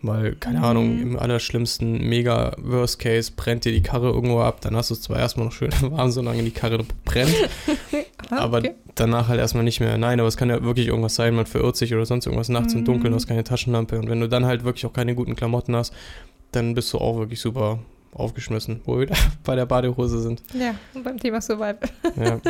Weil, 0.06 0.34
keine 0.36 0.58
Mhm. 0.58 0.64
Ahnung, 0.64 0.98
im 1.00 1.18
allerschlimmsten 1.18 2.06
mega 2.08 2.54
Worst 2.58 2.98
Case 2.98 3.32
brennt 3.34 3.64
dir 3.64 3.72
die 3.72 3.82
Karre 3.82 4.10
irgendwo 4.10 4.40
ab, 4.40 4.60
dann 4.60 4.76
hast 4.76 4.90
du 4.90 4.94
es 4.94 5.00
zwar 5.02 5.18
erstmal 5.18 5.46
noch 5.46 5.52
schön 5.52 5.70
warm, 5.82 6.10
solange 6.10 6.42
die 6.42 6.50
Karre 6.50 6.84
brennt, 7.04 7.34
Aha, 8.30 8.38
aber 8.38 8.58
okay. 8.58 8.74
danach 8.94 9.28
halt 9.28 9.40
erstmal 9.40 9.64
nicht 9.64 9.80
mehr. 9.80 9.96
Nein, 9.96 10.20
aber 10.20 10.28
es 10.28 10.36
kann 10.36 10.50
ja 10.50 10.62
wirklich 10.62 10.88
irgendwas 10.88 11.14
sein, 11.14 11.34
man 11.34 11.46
verirrt 11.46 11.76
sich 11.76 11.94
oder 11.94 12.04
sonst 12.06 12.26
irgendwas 12.26 12.48
nachts 12.50 12.74
im 12.74 12.80
Mhm. 12.80 12.84
Dunkeln, 12.84 13.12
du 13.12 13.16
hast 13.16 13.26
keine 13.26 13.44
Taschenlampe 13.44 13.98
und 13.98 14.08
wenn 14.10 14.20
du 14.20 14.28
dann 14.28 14.44
halt 14.46 14.64
wirklich 14.64 14.84
auch 14.86 14.92
keine 14.92 15.14
guten 15.14 15.36
Klamotten 15.36 15.74
hast, 15.74 15.94
dann 16.52 16.74
bist 16.74 16.92
du 16.92 16.98
auch 16.98 17.18
wirklich 17.18 17.40
super 17.40 17.78
aufgeschmissen, 18.12 18.80
wo 18.84 18.98
wir 19.00 19.08
bei 19.44 19.56
der 19.56 19.66
Badehose 19.66 20.20
sind. 20.20 20.42
Ja, 20.52 20.74
und 20.94 21.02
beim 21.02 21.18
Thema 21.18 21.40
Survival. 21.40 21.78
Ja, 22.16 22.40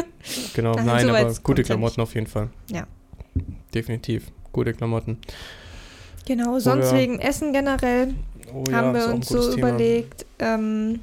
genau. 0.55 0.75
Nein, 0.75 0.87
Nein, 0.87 1.09
aber 1.11 1.33
gute 1.43 1.63
Klamotten 1.63 2.01
auf 2.03 2.15
jeden 2.15 2.27
Fall. 2.27 2.51
Ja. 2.71 2.87
Definitiv. 3.75 4.31
Gute 4.53 4.73
Klamotten. 4.75 5.19
Genau, 6.27 6.59
sonst 6.59 6.93
wir- 6.93 6.99
wegen 7.01 7.19
Essen 7.21 7.53
generell 7.53 8.15
Oh 8.53 8.65
haben 8.73 8.95
ist 8.95 9.03
auch 9.03 9.07
wir 9.07 9.09
ein 9.09 9.15
uns 9.17 9.29
so 9.29 9.55
Thema. 9.55 9.69
überlegt. 9.69 10.27
Ähm, 10.39 11.01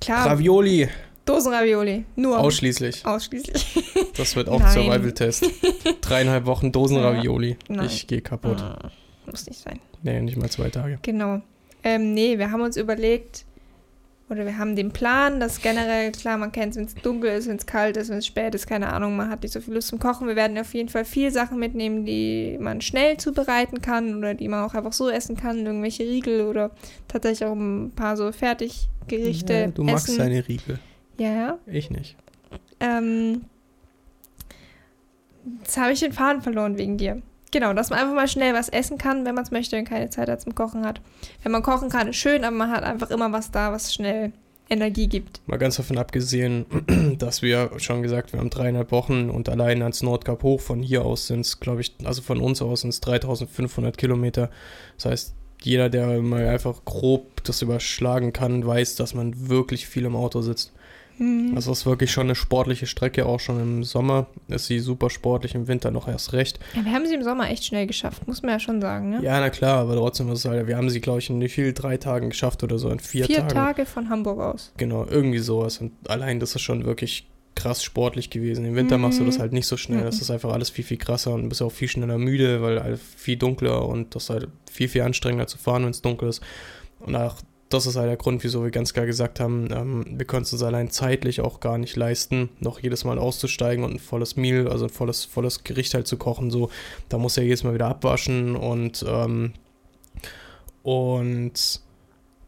klar, 0.00 0.26
Ravioli, 0.26 0.88
Dosenravioli. 1.24 2.04
Nur. 2.16 2.38
ausschließlich. 2.38 3.04
Ausschließlich. 3.04 3.82
Das 4.16 4.34
wird 4.34 4.48
auch 4.48 4.58
Nein. 4.60 4.72
Survival-Test. 4.72 5.44
Dreieinhalb 6.00 6.46
Wochen 6.46 6.72
Dosen-Ravioli. 6.72 7.56
Nein. 7.68 7.84
Ich 7.86 8.06
gehe 8.06 8.22
kaputt. 8.22 8.58
Ah, 8.62 8.90
Muss 9.30 9.46
nicht 9.46 9.60
sein. 9.60 9.78
Nee, 10.02 10.22
nicht 10.22 10.38
mal 10.38 10.48
zwei 10.48 10.70
Tage. 10.70 10.98
Genau. 11.02 11.42
Ähm, 11.84 12.14
nee, 12.14 12.38
wir 12.38 12.50
haben 12.50 12.62
uns 12.62 12.78
überlegt, 12.78 13.44
oder 14.28 14.44
wir 14.44 14.58
haben 14.58 14.74
den 14.74 14.90
Plan, 14.90 15.38
dass 15.38 15.60
generell, 15.62 16.10
klar, 16.10 16.36
man 16.36 16.50
kennt 16.50 16.72
es, 16.72 16.76
wenn 16.78 16.86
es 16.86 16.94
dunkel 16.96 17.30
ist, 17.30 17.48
wenn 17.48 17.56
es 17.56 17.66
kalt 17.66 17.96
ist, 17.96 18.08
wenn 18.08 18.18
es 18.18 18.26
spät 18.26 18.54
ist, 18.56 18.66
keine 18.66 18.92
Ahnung, 18.92 19.16
man 19.16 19.30
hat 19.30 19.42
nicht 19.42 19.52
so 19.52 19.60
viel 19.60 19.74
Lust 19.74 19.88
zum 19.88 20.00
Kochen. 20.00 20.26
Wir 20.26 20.34
werden 20.34 20.58
auf 20.58 20.74
jeden 20.74 20.88
Fall 20.88 21.04
viel 21.04 21.30
Sachen 21.30 21.60
mitnehmen, 21.60 22.04
die 22.04 22.56
man 22.60 22.80
schnell 22.80 23.18
zubereiten 23.18 23.80
kann 23.80 24.16
oder 24.16 24.34
die 24.34 24.48
man 24.48 24.64
auch 24.64 24.74
einfach 24.74 24.92
so 24.92 25.08
essen 25.08 25.36
kann, 25.36 25.64
irgendwelche 25.64 26.02
Riegel 26.02 26.46
oder 26.46 26.72
tatsächlich 27.06 27.48
auch 27.48 27.54
ein 27.54 27.92
paar 27.94 28.16
so 28.16 28.32
Fertiggerichte 28.32 29.52
Ja, 29.52 29.66
du 29.68 29.84
magst 29.84 30.08
essen. 30.08 30.18
deine 30.18 30.46
Riegel. 30.48 30.80
Ja, 31.18 31.32
ja. 31.32 31.58
Ich 31.66 31.90
nicht. 31.90 32.16
Ähm, 32.80 33.42
jetzt 35.60 35.76
habe 35.78 35.92
ich 35.92 36.00
den 36.00 36.12
Faden 36.12 36.42
verloren 36.42 36.76
wegen 36.78 36.98
dir. 36.98 37.22
Genau, 37.56 37.72
dass 37.72 37.88
man 37.88 38.00
einfach 38.00 38.14
mal 38.14 38.28
schnell 38.28 38.52
was 38.52 38.68
essen 38.68 38.98
kann, 38.98 39.24
wenn 39.24 39.34
man 39.34 39.42
es 39.42 39.50
möchte 39.50 39.78
und 39.78 39.86
keine 39.86 40.10
Zeit 40.10 40.42
zum 40.42 40.54
Kochen 40.54 40.84
hat. 40.84 41.00
Wenn 41.42 41.52
man 41.52 41.62
kochen 41.62 41.88
kann, 41.88 42.08
ist 42.08 42.16
schön, 42.16 42.44
aber 42.44 42.54
man 42.54 42.70
hat 42.70 42.84
einfach 42.84 43.10
immer 43.10 43.32
was 43.32 43.50
da, 43.50 43.72
was 43.72 43.94
schnell 43.94 44.34
Energie 44.68 45.06
gibt. 45.06 45.40
Mal 45.46 45.56
ganz 45.56 45.76
davon 45.76 45.96
abgesehen, 45.96 46.66
dass 47.18 47.40
wir 47.40 47.70
schon 47.78 48.02
gesagt, 48.02 48.34
wir 48.34 48.40
haben 48.40 48.50
dreieinhalb 48.50 48.92
Wochen 48.92 49.30
und 49.30 49.48
allein 49.48 49.80
ans 49.80 50.02
Nordkap 50.02 50.42
hoch 50.42 50.60
von 50.60 50.82
hier 50.82 51.06
aus 51.06 51.28
sind 51.28 51.40
es, 51.40 51.58
glaube 51.58 51.80
ich, 51.80 51.94
also 52.04 52.20
von 52.20 52.42
uns 52.42 52.60
aus 52.60 52.82
sind 52.82 52.90
es 52.90 53.00
3500 53.00 53.96
Kilometer. 53.96 54.50
Das 54.96 55.06
heißt, 55.06 55.34
jeder, 55.62 55.88
der 55.88 56.20
mal 56.20 56.46
einfach 56.48 56.84
grob 56.84 57.42
das 57.44 57.62
überschlagen 57.62 58.34
kann, 58.34 58.66
weiß, 58.66 58.96
dass 58.96 59.14
man 59.14 59.48
wirklich 59.48 59.86
viel 59.86 60.04
im 60.04 60.14
Auto 60.14 60.42
sitzt. 60.42 60.74
Mhm. 61.18 61.52
Also 61.56 61.72
es 61.72 61.80
ist 61.80 61.86
wirklich 61.86 62.10
schon 62.10 62.26
eine 62.26 62.34
sportliche 62.34 62.86
Strecke, 62.86 63.26
auch 63.26 63.40
schon 63.40 63.60
im 63.60 63.84
Sommer 63.84 64.26
ist 64.48 64.66
sie 64.66 64.78
super 64.80 65.08
sportlich, 65.10 65.54
im 65.54 65.66
Winter 65.68 65.90
noch 65.90 66.08
erst 66.08 66.32
recht. 66.32 66.58
Ja, 66.74 66.84
wir 66.84 66.92
haben 66.92 67.06
sie 67.06 67.14
im 67.14 67.22
Sommer 67.22 67.48
echt 67.50 67.64
schnell 67.64 67.86
geschafft, 67.86 68.26
muss 68.28 68.42
man 68.42 68.50
ja 68.52 68.60
schon 68.60 68.80
sagen. 68.80 69.10
Ne? 69.10 69.20
Ja, 69.22 69.40
na 69.40 69.50
klar, 69.50 69.78
aber 69.78 69.94
trotzdem 69.96 70.30
ist 70.30 70.40
es 70.40 70.44
halt, 70.44 70.66
wir 70.66 70.76
haben 70.76 70.90
sie, 70.90 71.00
glaube 71.00 71.20
ich, 71.20 71.30
in 71.30 71.40
wie 71.40 71.48
viel, 71.48 71.72
drei 71.72 71.96
Tagen 71.96 72.30
geschafft 72.30 72.62
oder 72.62 72.78
so, 72.78 72.88
in 72.90 73.00
vier, 73.00 73.24
Vier 73.26 73.36
Tagen. 73.38 73.48
Tage 73.48 73.86
von 73.86 74.08
Hamburg 74.10 74.40
aus. 74.40 74.72
Genau, 74.76 75.06
irgendwie 75.06 75.38
sowas. 75.38 75.78
Und 75.78 75.92
allein 76.08 76.40
das 76.40 76.54
ist 76.54 76.62
schon 76.62 76.84
wirklich 76.84 77.26
krass 77.54 77.82
sportlich 77.82 78.28
gewesen. 78.28 78.66
Im 78.66 78.74
Winter 78.74 78.98
Mhm. 78.98 79.02
machst 79.04 79.18
du 79.18 79.24
das 79.24 79.38
halt 79.38 79.54
nicht 79.54 79.66
so 79.66 79.78
schnell. 79.78 80.04
Das 80.04 80.16
Mhm. 80.16 80.20
ist 80.22 80.30
einfach 80.30 80.52
alles 80.52 80.68
viel, 80.68 80.84
viel 80.84 80.98
krasser 80.98 81.32
und 81.32 81.48
bist 81.48 81.62
auch 81.62 81.72
viel 81.72 81.88
schneller 81.88 82.18
müde, 82.18 82.60
weil 82.60 82.82
halt 82.82 83.00
viel 83.00 83.36
dunkler 83.36 83.88
und 83.88 84.14
das 84.14 84.24
ist 84.24 84.30
halt 84.30 84.48
viel, 84.70 84.88
viel 84.88 85.00
anstrengender 85.00 85.46
zu 85.46 85.56
fahren, 85.56 85.84
wenn 85.84 85.90
es 85.92 86.02
dunkel 86.02 86.28
ist. 86.28 86.42
Und 87.00 87.16
auch 87.16 87.36
das 87.68 87.86
ist 87.86 87.96
halt 87.96 88.08
der 88.08 88.16
Grund, 88.16 88.44
wieso 88.44 88.62
wir 88.62 88.70
ganz 88.70 88.92
klar 88.92 89.06
gesagt 89.06 89.40
haben, 89.40 89.68
ähm, 89.72 90.04
wir 90.08 90.24
können 90.26 90.42
es 90.42 90.52
uns 90.52 90.62
allein 90.62 90.90
zeitlich 90.90 91.40
auch 91.40 91.58
gar 91.60 91.78
nicht 91.78 91.96
leisten, 91.96 92.48
noch 92.60 92.78
jedes 92.80 93.04
Mal 93.04 93.18
auszusteigen 93.18 93.84
und 93.84 93.92
ein 93.94 93.98
volles 93.98 94.36
Meal, 94.36 94.68
also 94.68 94.84
ein 94.84 94.90
volles, 94.90 95.24
volles 95.24 95.64
Gericht 95.64 95.92
halt 95.94 96.06
zu 96.06 96.16
kochen. 96.16 96.50
So, 96.50 96.70
da 97.08 97.18
muss 97.18 97.36
er 97.36 97.44
jedes 97.44 97.64
Mal 97.64 97.74
wieder 97.74 97.88
abwaschen 97.88 98.54
und 98.56 99.04
ähm, 99.08 99.52
und 100.82 101.80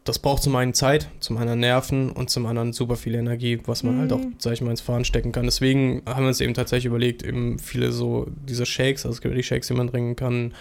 das 0.05 0.17
braucht 0.19 0.41
zum 0.41 0.55
einen 0.55 0.73
Zeit, 0.73 1.09
zum 1.19 1.37
anderen 1.37 1.59
Nerven 1.59 2.09
und 2.09 2.29
zum 2.29 2.45
anderen 2.45 2.73
super 2.73 2.95
viel 2.95 3.13
Energie, 3.13 3.59
was 3.65 3.83
man 3.83 3.99
halt 3.99 4.13
auch, 4.13 4.19
Mhm. 4.19 4.35
sag 4.39 4.53
ich 4.53 4.61
mal, 4.61 4.71
ins 4.71 4.81
Fahren 4.81 5.05
stecken 5.05 5.31
kann. 5.31 5.45
Deswegen 5.45 6.01
haben 6.05 6.23
wir 6.23 6.29
uns 6.29 6.41
eben 6.41 6.53
tatsächlich 6.53 6.85
überlegt, 6.85 7.21
eben 7.21 7.59
viele 7.59 7.91
so 7.91 8.27
diese 8.47 8.65
Shakes, 8.65 9.05
also 9.05 9.15
es 9.15 9.21
gibt 9.21 9.33
ja 9.33 9.37
die 9.37 9.43
Shakes, 9.43 9.67
die 9.67 9.73
man 9.73 9.89
trinken 9.89 10.15
kann, 10.15 10.53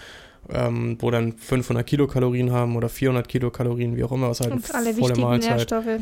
ähm, 0.52 0.96
wo 1.00 1.11
dann 1.11 1.34
500 1.34 1.87
Kilokalorien 1.87 2.52
haben 2.52 2.76
oder 2.76 2.88
400 2.88 3.28
Kilokalorien, 3.28 3.96
wie 3.96 4.04
auch 4.04 4.12
immer, 4.12 4.30
was 4.30 4.40
halt 4.40 4.52
Und 4.52 4.74
alle 4.74 4.94
volle 4.94 5.08
wichtigen 5.08 5.20
Mahlzeit. 5.26 5.50
Nährstoffe. 5.56 6.00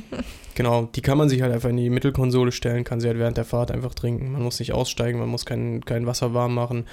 Genau, 0.55 0.89
die 0.95 1.03
kann 1.03 1.19
man 1.19 1.29
sich 1.29 1.43
halt 1.43 1.53
einfach 1.53 1.69
in 1.71 1.77
die 1.77 1.91
Mittelkonsole 1.91 2.53
stellen, 2.53 2.85
kann 2.85 3.01
sie 3.01 3.09
halt 3.09 3.19
während 3.19 3.37
der 3.37 3.45
Fahrt 3.45 3.71
einfach 3.71 3.95
trinken. 3.95 4.33
Man 4.33 4.43
muss 4.43 4.59
nicht 4.59 4.73
aussteigen, 4.73 5.19
man 5.19 5.29
muss 5.29 5.45
kein, 5.45 5.85
kein 5.85 6.07
Wasser 6.07 6.33
warm 6.35 6.55
machen. 6.55 6.87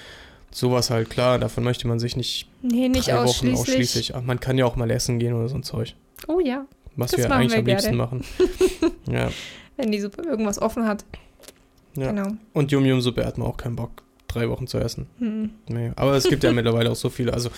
Sowas 0.52 0.90
halt 0.90 1.10
klar, 1.10 1.40
davon 1.40 1.64
möchte 1.64 1.88
man 1.88 2.00
sich 2.00 2.16
nicht, 2.16 2.48
Nee, 2.62 2.88
nicht 2.90 3.08
drei 3.08 3.18
ausschließlich. 3.20 3.58
Wochen 3.60 3.62
ausschließlich. 3.62 4.14
Man 4.24 4.40
kann 4.40 4.58
ja 4.58 4.66
auch 4.66 4.76
mal 4.76 4.90
essen 4.92 5.18
gehen 5.20 5.34
oder 5.34 5.48
so 5.48 5.56
ein 5.56 5.64
Zeug. 5.64 5.96
Oh 6.28 6.40
ja, 6.40 6.66
Was 6.96 7.12
Das 7.12 7.20
wir 7.22 7.32
eigentlich 7.32 7.54
wir 7.54 7.60
am 7.60 7.66
liebsten 7.66 7.98
gerne. 7.98 8.04
machen. 8.04 8.24
ja. 9.12 9.30
wenn 9.78 9.92
die 9.92 10.00
Suppe 10.00 10.22
irgendwas 10.24 10.62
offen 10.62 10.86
hat. 10.88 11.06
Ja. 11.96 12.12
Genau. 12.12 12.30
Und 12.54 12.72
Yum-Yum-Suppe 12.72 13.26
hat 13.26 13.38
man 13.38 13.48
auch 13.48 13.58
keinen 13.58 13.76
Bock, 13.76 14.03
drei 14.34 14.50
Wochen 14.50 14.68
zu 14.68 14.78
essen. 14.80 15.08
Hm. 15.20 15.50
Nee. 15.68 15.92
Aber 15.96 16.14
es 16.16 16.26
gibt 16.26 16.44
ja 16.44 16.52
mittlerweile 16.54 16.92
auch 16.92 16.96
so 16.96 17.10
viele, 17.10 17.34
also 17.34 17.50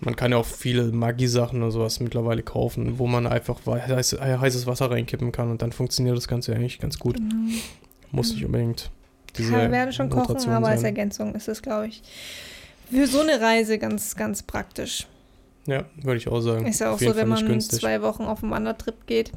man 0.00 0.16
kann 0.16 0.32
ja 0.32 0.38
auch 0.38 0.46
viele 0.46 0.84
Magie-Sachen 0.90 1.62
und 1.62 1.70
sowas 1.70 2.00
mittlerweile 2.00 2.42
kaufen, 2.42 2.98
wo 2.98 3.06
man 3.06 3.26
einfach 3.26 3.60
heiß, 3.66 4.16
heißes 4.20 4.66
Wasser 4.66 4.90
reinkippen 4.90 5.30
kann 5.32 5.50
und 5.50 5.62
dann 5.62 5.72
funktioniert 5.72 6.16
das 6.16 6.26
Ganze 6.28 6.54
eigentlich 6.54 6.78
ganz 6.80 6.98
gut. 6.98 7.16
Genau. 7.16 7.52
Muss 8.10 8.32
nicht 8.32 8.44
unbedingt 8.44 8.90
diese 9.36 9.52
Ja, 9.52 9.62
wir 9.62 9.70
werden 9.70 9.92
schon 9.92 10.10
kochen, 10.10 10.28
Notation 10.28 10.54
aber 10.54 10.68
als 10.68 10.80
sein. 10.80 10.88
Ergänzung 10.88 11.34
ist 11.34 11.48
es, 11.48 11.62
glaube 11.62 11.86
ich, 11.88 12.02
für 12.90 13.06
so 13.06 13.20
eine 13.20 13.40
Reise 13.40 13.78
ganz, 13.78 14.16
ganz 14.16 14.42
praktisch. 14.42 15.06
Ja, 15.66 15.84
würde 16.02 16.16
ich 16.16 16.28
auch 16.28 16.40
sagen. 16.40 16.66
Ist 16.66 16.80
ja 16.80 16.92
auch 16.92 16.98
so, 16.98 17.14
wenn 17.16 17.28
man 17.28 17.46
günstig. 17.46 17.80
zwei 17.80 18.02
Wochen 18.02 18.24
auf 18.24 18.42
einen 18.42 18.50
Wandertrip 18.52 19.06
geht, 19.06 19.32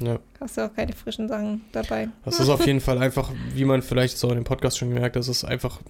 Ja. 0.00 0.18
hast 0.40 0.56
du 0.56 0.62
auch 0.64 0.74
keine 0.74 0.94
frischen 0.94 1.28
Sachen 1.28 1.60
dabei. 1.72 2.08
Das 2.24 2.40
ist 2.40 2.48
auf 2.48 2.66
jeden 2.66 2.80
Fall 2.80 2.98
einfach, 2.98 3.30
wie 3.54 3.64
man 3.66 3.82
vielleicht 3.82 4.16
so 4.18 4.28
in 4.30 4.36
dem 4.36 4.44
Podcast 4.44 4.78
schon 4.78 4.88
gemerkt 4.88 5.14
hat, 5.16 5.20
das 5.20 5.28
ist 5.28 5.44
einfach 5.44 5.80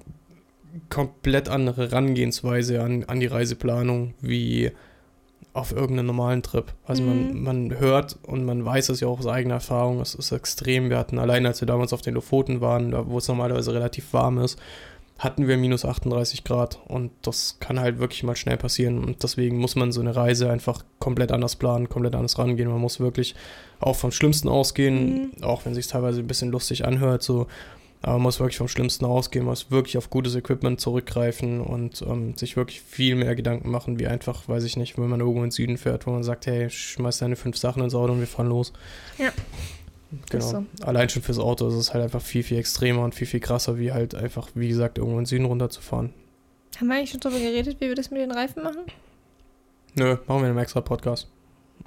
komplett 0.90 1.48
andere 1.48 1.90
Herangehensweise 1.90 2.82
an, 2.82 3.04
an 3.04 3.20
die 3.20 3.26
Reiseplanung 3.26 4.14
wie 4.20 4.70
auf 5.52 5.72
irgendeinen 5.72 6.06
normalen 6.08 6.42
Trip. 6.42 6.66
Also 6.84 7.02
man, 7.02 7.28
Mhm. 7.32 7.42
man 7.42 7.78
hört 7.80 8.18
und 8.26 8.44
man 8.44 8.64
weiß 8.64 8.90
es 8.90 9.00
ja 9.00 9.08
auch 9.08 9.18
aus 9.20 9.26
eigener 9.26 9.54
Erfahrung, 9.54 10.00
es 10.00 10.14
ist 10.14 10.30
extrem. 10.32 10.90
Wir 10.90 10.98
hatten 10.98 11.18
allein, 11.18 11.46
als 11.46 11.62
wir 11.62 11.66
damals 11.66 11.92
auf 11.94 12.02
den 12.02 12.12
Lofoten 12.14 12.60
waren, 12.60 12.90
da 12.90 13.06
wo 13.08 13.18
es 13.18 13.28
normalerweise 13.28 13.72
relativ 13.72 14.12
warm 14.12 14.38
ist, 14.38 14.58
hatten 15.18 15.48
wir 15.48 15.56
minus 15.56 15.86
38 15.86 16.44
Grad 16.44 16.78
und 16.88 17.10
das 17.22 17.56
kann 17.58 17.80
halt 17.80 17.98
wirklich 17.98 18.22
mal 18.22 18.36
schnell 18.36 18.58
passieren 18.58 19.02
und 19.02 19.22
deswegen 19.22 19.56
muss 19.56 19.74
man 19.74 19.90
so 19.90 20.02
eine 20.02 20.14
Reise 20.14 20.50
einfach 20.50 20.84
komplett 20.98 21.32
anders 21.32 21.56
planen, 21.56 21.88
komplett 21.88 22.14
anders 22.14 22.38
rangehen. 22.38 22.68
Man 22.68 22.82
muss 22.82 23.00
wirklich 23.00 23.34
auch 23.80 23.96
vom 23.96 24.10
Schlimmsten 24.12 24.48
ausgehen, 24.50 25.30
Mhm. 25.38 25.42
auch 25.44 25.64
wenn 25.64 25.72
es 25.72 25.76
sich 25.76 25.86
teilweise 25.86 26.20
ein 26.20 26.26
bisschen 26.26 26.50
lustig 26.50 26.84
anhört, 26.84 27.22
so, 27.22 27.46
aber 28.02 28.14
man 28.14 28.22
muss 28.22 28.38
wirklich 28.40 28.58
vom 28.58 28.68
Schlimmsten 28.68 29.04
ausgehen, 29.04 29.44
man 29.44 29.52
muss 29.52 29.70
wirklich 29.70 29.98
auf 29.98 30.10
gutes 30.10 30.34
Equipment 30.34 30.80
zurückgreifen 30.80 31.60
und 31.60 32.02
ähm, 32.02 32.36
sich 32.36 32.56
wirklich 32.56 32.80
viel 32.82 33.16
mehr 33.16 33.34
Gedanken 33.34 33.70
machen, 33.70 33.98
wie 33.98 34.06
einfach, 34.06 34.48
weiß 34.48 34.64
ich 34.64 34.76
nicht, 34.76 34.96
wenn 34.98 35.08
man 35.08 35.20
irgendwo 35.20 35.42
ins 35.42 35.56
Süden 35.56 35.76
fährt, 35.78 36.06
wo 36.06 36.10
man 36.12 36.22
sagt, 36.22 36.46
hey, 36.46 36.70
schmeiß 36.70 37.18
deine 37.18 37.36
fünf 37.36 37.56
Sachen 37.56 37.82
ins 37.82 37.94
Auto 37.94 38.12
und 38.12 38.20
wir 38.20 38.26
fahren 38.26 38.48
los. 38.48 38.72
Ja. 39.18 39.30
Genau. 40.30 40.44
So. 40.46 40.64
Allein 40.82 41.08
schon 41.08 41.22
fürs 41.22 41.38
Auto 41.40 41.66
ist 41.68 41.74
es 41.74 41.92
halt 41.92 42.04
einfach 42.04 42.22
viel, 42.22 42.42
viel 42.44 42.58
extremer 42.58 43.02
und 43.02 43.14
viel, 43.14 43.26
viel 43.26 43.40
krasser, 43.40 43.78
wie 43.78 43.90
halt 43.92 44.14
einfach, 44.14 44.48
wie 44.54 44.68
gesagt, 44.68 44.98
irgendwo 44.98 45.18
in 45.18 45.22
den 45.22 45.26
Süden 45.26 45.44
runterzufahren. 45.46 46.12
Haben 46.78 46.86
wir 46.88 46.94
eigentlich 46.96 47.10
schon 47.10 47.20
darüber 47.20 47.40
geredet, 47.40 47.78
wie 47.80 47.88
wir 47.88 47.94
das 47.96 48.10
mit 48.10 48.20
den 48.20 48.30
Reifen 48.30 48.62
machen? 48.62 48.82
Nö, 49.94 50.16
machen 50.28 50.42
wir 50.42 50.48
einen 50.48 50.58
extra 50.58 50.80
Podcast. 50.80 51.28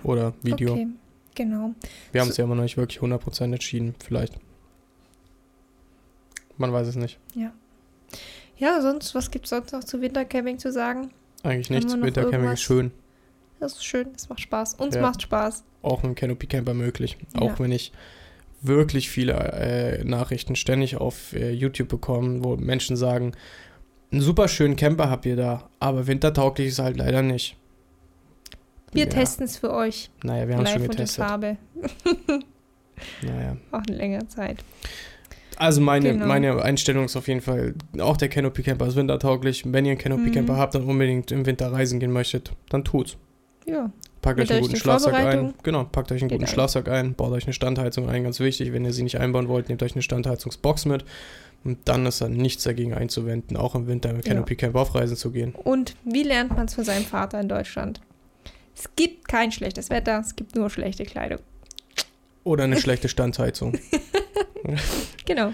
Oder 0.04 0.34
Video. 0.42 0.74
Okay, 0.74 0.88
genau. 1.36 1.72
Wir 2.12 2.22
haben 2.22 2.28
So- 2.28 2.32
es 2.32 2.38
ja 2.38 2.44
immer 2.44 2.56
noch 2.56 2.64
nicht 2.64 2.76
wirklich 2.78 3.00
100% 3.02 3.44
entschieden, 3.54 3.96
vielleicht. 4.04 4.34
Man 6.60 6.72
weiß 6.72 6.88
es 6.88 6.96
nicht. 6.96 7.18
Ja, 8.58 8.82
sonst, 8.82 9.16
was 9.16 9.32
gibt 9.32 9.46
es 9.46 9.50
sonst 9.50 9.72
noch 9.72 9.84
zu 9.84 10.02
Wintercamping 10.02 10.60
zu 10.60 10.72
sagen? 10.72 11.12
Eigentlich 11.44 11.70
nichts. 11.70 11.94
Wintercamping 11.94 12.34
irgendwas? 12.34 12.60
ist 12.60 12.66
schön. 12.66 12.92
Das 13.60 13.74
ist 13.74 13.86
schön, 13.86 14.10
es 14.16 14.28
macht 14.30 14.42
Spaß. 14.42 14.76
Uns 14.76 14.96
Ja. 14.96 15.02
macht 15.02 15.22
Spaß. 15.22 15.64
Auch 15.82 16.04
mit 16.04 16.12
dem 16.12 16.16
Canopy 16.16 16.48
Camper 16.48 16.74
möglich. 16.74 17.18
Ja. 17.34 17.42
Auch 17.42 17.60
wenn 17.60 17.72
ich 17.72 17.94
wirklich 18.62 19.10
viele 19.10 19.34
äh, 19.34 20.04
Nachrichten 20.04 20.58
ständig 20.58 20.98
auf 20.98 21.34
äh, 21.34 21.52
YouTube 21.52 21.88
bekomme, 21.88 22.44
wo 22.44 22.58
Menschen 22.58 22.98
sagen, 22.98 23.32
einen 24.12 24.22
super 24.22 24.50
schönen 24.50 24.76
Camper 24.76 25.10
habt 25.10 25.26
ihr 25.26 25.38
da, 25.38 25.70
aber 25.80 26.08
wintertauglich 26.08 26.68
ist 26.68 26.80
halt 26.80 26.98
leider 26.98 27.22
nicht. 27.22 27.56
Wir 28.92 29.06
ja. 29.06 29.10
testen 29.10 29.46
es 29.46 29.58
für 29.58 29.72
euch. 29.72 30.10
Naja, 30.24 30.48
wir 30.48 30.58
haben 30.58 30.66
es 30.66 30.72
schon 30.72 30.82
getestet. 30.88 31.24
Farbe. 31.24 31.58
Naja. 33.22 33.56
Auch 33.72 33.84
eine 33.88 33.96
längere 33.96 34.28
Zeit. 34.28 34.58
Also 35.60 35.82
meine, 35.82 36.14
Genau. 36.14 36.26
meine 36.26 36.62
Einstellung 36.64 37.06
ist 37.06 37.16
auf 37.16 37.28
jeden 37.28 37.42
Fall, 37.42 37.76
auch 38.00 38.18
der 38.18 38.30
Canopy 38.30 38.64
Camper 38.64 38.88
ist 38.88 38.96
wintertauglich. 38.96 39.64
Wenn 39.68 39.86
ihr 39.86 39.92
einen 39.92 40.00
Canopy 40.00 40.30
Mhm. 40.30 40.32
Camper 40.32 40.58
habt 40.58 40.76
und 40.76 40.84
unbedingt 40.86 41.32
im 41.32 41.46
Winter 41.46 41.72
reisen 41.72 42.00
gehen 42.00 42.12
möchtet, 42.12 42.54
dann 42.70 42.84
tut's. 42.84 43.18
Ja. 43.68 43.92
Packt 44.22 44.40
euch 44.40 44.52
einen 44.52 44.62
guten 44.62 44.76
Schlafsack 44.78 45.14
ein. 45.14 45.54
Genau, 45.64 45.84
packt 45.84 46.12
euch 46.12 46.22
einen 46.22 46.30
Geht 46.30 46.40
guten 46.40 46.50
ein. 46.50 46.54
Schlafsack 46.54 46.90
ein, 46.90 47.14
baut 47.14 47.32
euch 47.34 47.44
eine 47.46 47.54
Standheizung 47.54 48.10
ein, 48.10 48.24
ganz 48.24 48.40
wichtig. 48.40 48.74
Wenn 48.74 48.84
ihr 48.84 48.94
sie 48.94 49.04
nicht 49.04 49.20
einbauen 49.20 49.48
wollt, 49.48 49.70
nehmt 49.70 49.84
euch 49.84 49.94
eine 49.94 50.02
Standheizungsbox 50.02 50.86
mit. 50.86 51.06
Und 51.66 51.78
dann 51.86 52.06
ist 52.06 52.22
da 52.22 52.30
nichts 52.30 52.64
dagegen 52.64 52.94
einzuwenden, 52.94 53.58
auch 53.58 53.76
im 53.76 53.86
Winter 53.88 54.14
mit 54.14 54.26
Ja. 54.28 54.34
Canopy 54.34 54.56
Camper 54.56 54.80
auf 54.80 54.96
Reisen 54.96 55.18
zu 55.18 55.32
gehen. 55.32 55.54
Und 55.54 55.96
wie 56.06 56.24
lernt 56.24 56.56
man 56.56 56.66
es 56.68 56.74
von 56.74 56.86
seinem 56.86 57.04
Vater 57.04 57.40
in 57.40 57.50
Deutschland? 57.50 58.00
Es 58.76 58.90
gibt 58.96 59.28
kein 59.28 59.52
schlechtes 59.52 59.90
Wetter, 59.90 60.20
es 60.22 60.36
gibt 60.38 60.56
nur 60.56 60.70
schlechte 60.70 61.04
Kleidung. 61.04 61.40
Oder 62.50 62.64
eine 62.64 62.78
schlechte 62.82 63.10
Standheizung. 63.10 63.78
Genau. 65.26 65.54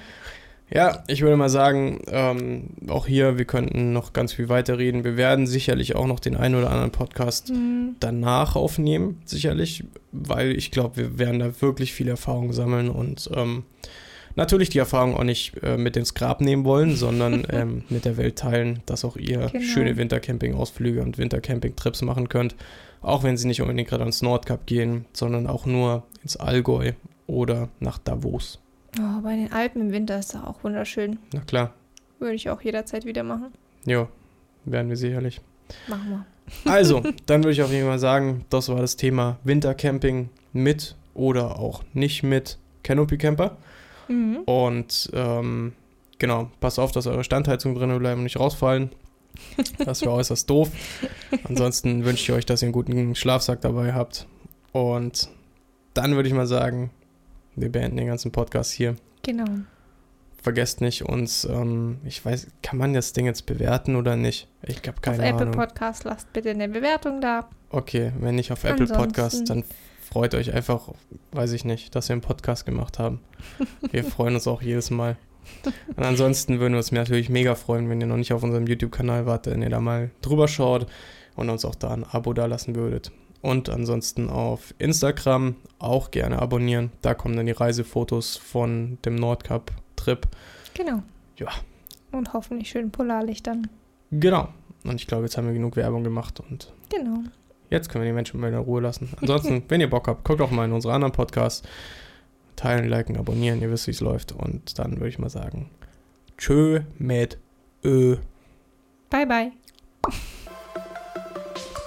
Ja, 0.71 1.03
ich 1.07 1.21
würde 1.21 1.35
mal 1.37 1.49
sagen, 1.49 1.99
ähm, 2.07 2.69
auch 2.87 3.05
hier, 3.05 3.37
wir 3.37 3.43
könnten 3.45 3.91
noch 3.93 4.13
ganz 4.13 4.31
viel 4.33 4.47
weiterreden. 4.49 5.03
Wir 5.03 5.15
werden 5.17 5.45
sicherlich 5.45 5.95
auch 5.95 6.07
noch 6.07 6.19
den 6.21 6.35
einen 6.37 6.55
oder 6.55 6.71
anderen 6.71 6.91
Podcast 6.91 7.49
Hm, 7.49 7.97
danach 7.99 8.55
aufnehmen, 8.55 9.21
sicherlich, 9.25 9.83
weil 10.13 10.51
ich 10.55 10.71
glaube, 10.71 10.95
wir 10.97 11.19
werden 11.19 11.39
da 11.39 11.61
wirklich 11.61 11.93
viel 11.93 12.07
Erfahrung 12.07 12.51
sammeln 12.53 12.89
und 12.89 13.29
ähm, 13.35 13.63
natürlich 14.35 14.69
die 14.69 14.79
Erfahrung 14.79 15.15
auch 15.15 15.23
nicht 15.23 15.53
äh, 15.61 15.77
mit 15.77 15.97
ins 15.97 16.13
Grab 16.13 16.39
nehmen 16.41 16.63
wollen, 16.63 16.95
sondern 16.95 17.45
ähm, 17.51 17.83
mit 17.89 18.05
der 18.05 18.15
Welt 18.17 18.37
teilen, 18.37 18.81
dass 18.85 19.05
auch 19.05 19.17
ihr 19.17 19.49
Genau. 19.51 19.63
schöne 19.63 19.97
Wintercamping-Ausflüge 19.97 21.01
und 21.01 21.17
Wintercamping-Trips 21.17 22.01
machen 22.01 22.27
könnt, 22.29 22.55
auch 23.05 23.23
wenn 23.23 23.37
sie 23.37 23.47
nicht 23.47 23.61
unbedingt 23.61 23.89
gerade 23.89 24.03
ans 24.03 24.21
Nordkap 24.21 24.65
gehen, 24.65 25.05
sondern 25.13 25.47
auch 25.47 25.65
nur 25.65 26.03
ins 26.23 26.37
Allgäu 26.37 26.93
oder 27.27 27.69
nach 27.79 27.97
Davos. 27.97 28.59
Oh, 28.99 29.21
bei 29.21 29.35
den 29.35 29.51
Alpen 29.51 29.81
im 29.81 29.91
Winter 29.91 30.19
ist 30.19 30.33
das 30.33 30.43
auch 30.43 30.63
wunderschön. 30.63 31.19
Na 31.33 31.41
klar, 31.41 31.73
Würde 32.19 32.35
ich 32.35 32.49
auch 32.49 32.61
jederzeit 32.61 33.05
wieder 33.05 33.23
machen. 33.23 33.51
ja, 33.85 34.07
werden 34.65 34.89
wir 34.89 34.97
sicherlich. 34.97 35.41
Machen 35.87 36.09
wir. 36.09 36.71
Also, 36.71 37.01
dann 37.25 37.43
würde 37.43 37.51
ich 37.51 37.61
auf 37.61 37.71
jeden 37.71 37.87
Fall 37.87 37.99
sagen, 37.99 38.45
das 38.49 38.69
war 38.69 38.77
das 38.77 38.95
Thema 38.95 39.37
Wintercamping 39.43 40.29
mit 40.53 40.95
oder 41.13 41.59
auch 41.59 41.83
nicht 41.93 42.23
mit 42.23 42.57
Canopy 42.83 43.17
Camper. 43.17 43.57
Mhm. 44.07 44.37
Und 44.45 45.09
ähm, 45.13 45.73
genau, 46.19 46.49
passt 46.59 46.79
auf, 46.79 46.91
dass 46.91 47.07
eure 47.07 47.23
Standheizung 47.23 47.75
drinnen 47.75 47.99
bleiben 47.99 48.19
und 48.19 48.23
nicht 48.25 48.39
rausfallen. 48.39 48.91
Das 49.85 50.01
wäre 50.01 50.11
äußerst 50.13 50.49
doof. 50.49 50.69
Ansonsten 51.43 52.05
wünsche 52.05 52.23
ich 52.23 52.31
euch, 52.31 52.45
dass 52.45 52.61
ihr 52.61 52.67
einen 52.67 52.73
guten 52.73 53.15
Schlafsack 53.15 53.61
dabei 53.61 53.93
habt. 53.93 54.27
Und 54.71 55.29
dann 55.93 56.15
würde 56.15 56.27
ich 56.27 56.35
mal 56.35 56.47
sagen, 56.47 56.89
wir 57.55 57.71
beenden 57.71 57.97
den 57.97 58.07
ganzen 58.07 58.31
Podcast 58.31 58.71
hier. 58.71 58.95
Genau. 59.23 59.45
Vergesst 60.41 60.79
nicht, 60.81 61.03
uns, 61.03 61.43
ähm, 61.45 61.97
ich 62.05 62.23
weiß, 62.23 62.47
kann 62.61 62.77
man 62.77 62.93
das 62.93 63.13
Ding 63.13 63.25
jetzt 63.25 63.45
bewerten 63.47 63.95
oder 63.95 64.15
nicht? 64.15 64.47
Ich 64.61 64.77
habe 64.85 65.01
keine 65.01 65.23
auf 65.23 65.29
Apple 65.29 65.41
Ahnung. 65.47 65.55
Podcast 65.55 66.03
lasst 66.03 66.31
bitte 66.33 66.51
eine 66.51 66.69
Bewertung 66.69 67.19
da. 67.19 67.49
Okay, 67.71 68.11
wenn 68.19 68.35
nicht 68.35 68.51
auf 68.51 68.63
Apple 68.63 68.81
Ansonsten- 68.81 68.97
Podcast, 68.97 69.49
dann 69.49 69.63
freut 70.01 70.35
euch 70.35 70.53
einfach, 70.53 70.89
weiß 71.31 71.51
ich 71.53 71.65
nicht, 71.65 71.95
dass 71.95 72.09
wir 72.09 72.13
einen 72.13 72.21
Podcast 72.21 72.65
gemacht 72.65 72.99
haben. 72.99 73.21
Wir 73.89 74.03
freuen 74.03 74.35
uns 74.35 74.47
auch 74.47 74.61
jedes 74.61 74.91
Mal. 74.91 75.17
Und 75.95 76.03
ansonsten 76.03 76.59
würden 76.59 76.73
wir 76.73 76.77
uns 76.77 76.91
natürlich 76.91 77.29
mega 77.29 77.55
freuen, 77.55 77.89
wenn 77.89 78.01
ihr 78.01 78.07
noch 78.07 78.17
nicht 78.17 78.33
auf 78.33 78.43
unserem 78.43 78.67
YouTube-Kanal 78.67 79.25
wart, 79.25 79.47
wenn 79.47 79.61
ihr 79.61 79.69
da 79.69 79.79
mal 79.79 80.11
drüber 80.21 80.47
schaut 80.47 80.87
und 81.35 81.49
uns 81.49 81.65
auch 81.65 81.75
da 81.75 81.91
ein 81.91 82.03
Abo 82.03 82.33
da 82.33 82.45
lassen 82.45 82.75
würdet. 82.75 83.11
Und 83.41 83.69
ansonsten 83.69 84.29
auf 84.29 84.73
Instagram 84.79 85.55
auch 85.77 86.09
gerne 86.09 86.41
abonnieren. 86.41 86.91
Da 87.01 87.13
kommen 87.13 87.35
dann 87.35 87.45
die 87.45 87.51
Reisefotos 87.51 88.37
von 88.37 88.97
dem 89.05 89.15
Nordkap-Trip. 89.15 90.27
Genau. 90.73 91.03
Ja. 91.37 91.49
Und 92.11 92.33
hoffentlich 92.33 92.69
schön 92.69 92.91
Polarlichtern. 92.91 93.69
Genau. 94.11 94.49
Und 94.83 94.95
ich 94.95 95.07
glaube, 95.07 95.23
jetzt 95.25 95.37
haben 95.37 95.47
wir 95.47 95.53
genug 95.53 95.75
Werbung 95.75 96.03
gemacht 96.03 96.39
und 96.39 96.73
Genau. 96.89 97.19
Jetzt 97.69 97.89
können 97.89 98.03
wir 98.03 98.09
die 98.09 98.15
Menschen 98.15 98.39
mal 98.39 98.51
in 98.51 98.55
Ruhe 98.55 98.81
lassen. 98.81 99.09
Ansonsten, 99.19 99.63
wenn 99.69 99.81
ihr 99.81 99.89
Bock 99.89 100.07
habt, 100.07 100.23
guckt 100.23 100.41
auch 100.41 100.51
mal 100.51 100.65
in 100.65 100.71
unsere 100.71 100.93
anderen 100.93 101.11
Podcasts. 101.11 101.67
Teilen, 102.55 102.87
liken, 102.87 103.17
abonnieren, 103.17 103.61
ihr 103.61 103.71
wisst, 103.71 103.87
wie 103.87 103.91
es 103.91 104.01
läuft. 104.01 104.31
Und 104.31 104.77
dann 104.79 104.93
würde 104.97 105.09
ich 105.09 105.19
mal 105.19 105.29
sagen, 105.29 105.69
tschö 106.37 106.81
mit 106.97 107.37
Ö. 107.83 108.17
Bye, 109.09 109.25
bye. 109.25 109.51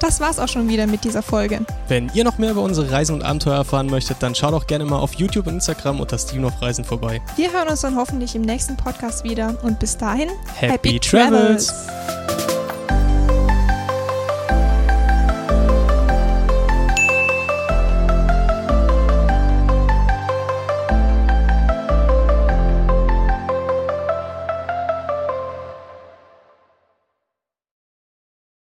Das 0.00 0.20
war's 0.20 0.38
auch 0.38 0.48
schon 0.48 0.68
wieder 0.68 0.86
mit 0.86 1.02
dieser 1.02 1.22
Folge. 1.22 1.60
Wenn 1.88 2.10
ihr 2.14 2.22
noch 2.22 2.38
mehr 2.38 2.52
über 2.52 2.62
unsere 2.62 2.90
Reisen 2.90 3.16
und 3.16 3.22
Abenteuer 3.22 3.56
erfahren 3.56 3.88
möchtet, 3.88 4.22
dann 4.22 4.34
schaut 4.34 4.54
auch 4.54 4.66
gerne 4.66 4.84
mal 4.84 4.98
auf 4.98 5.14
YouTube 5.14 5.48
und 5.48 5.54
Instagram 5.54 6.00
unter 6.00 6.16
Steven 6.18 6.44
auf 6.44 6.62
Reisen 6.62 6.84
vorbei. 6.84 7.20
Wir 7.36 7.52
hören 7.52 7.68
uns 7.68 7.80
dann 7.80 7.96
hoffentlich 7.96 8.36
im 8.36 8.42
nächsten 8.42 8.76
Podcast 8.76 9.24
wieder 9.24 9.58
und 9.64 9.80
bis 9.80 9.98
dahin 9.98 10.28
Happy, 10.54 11.00
Travels! 11.00 11.72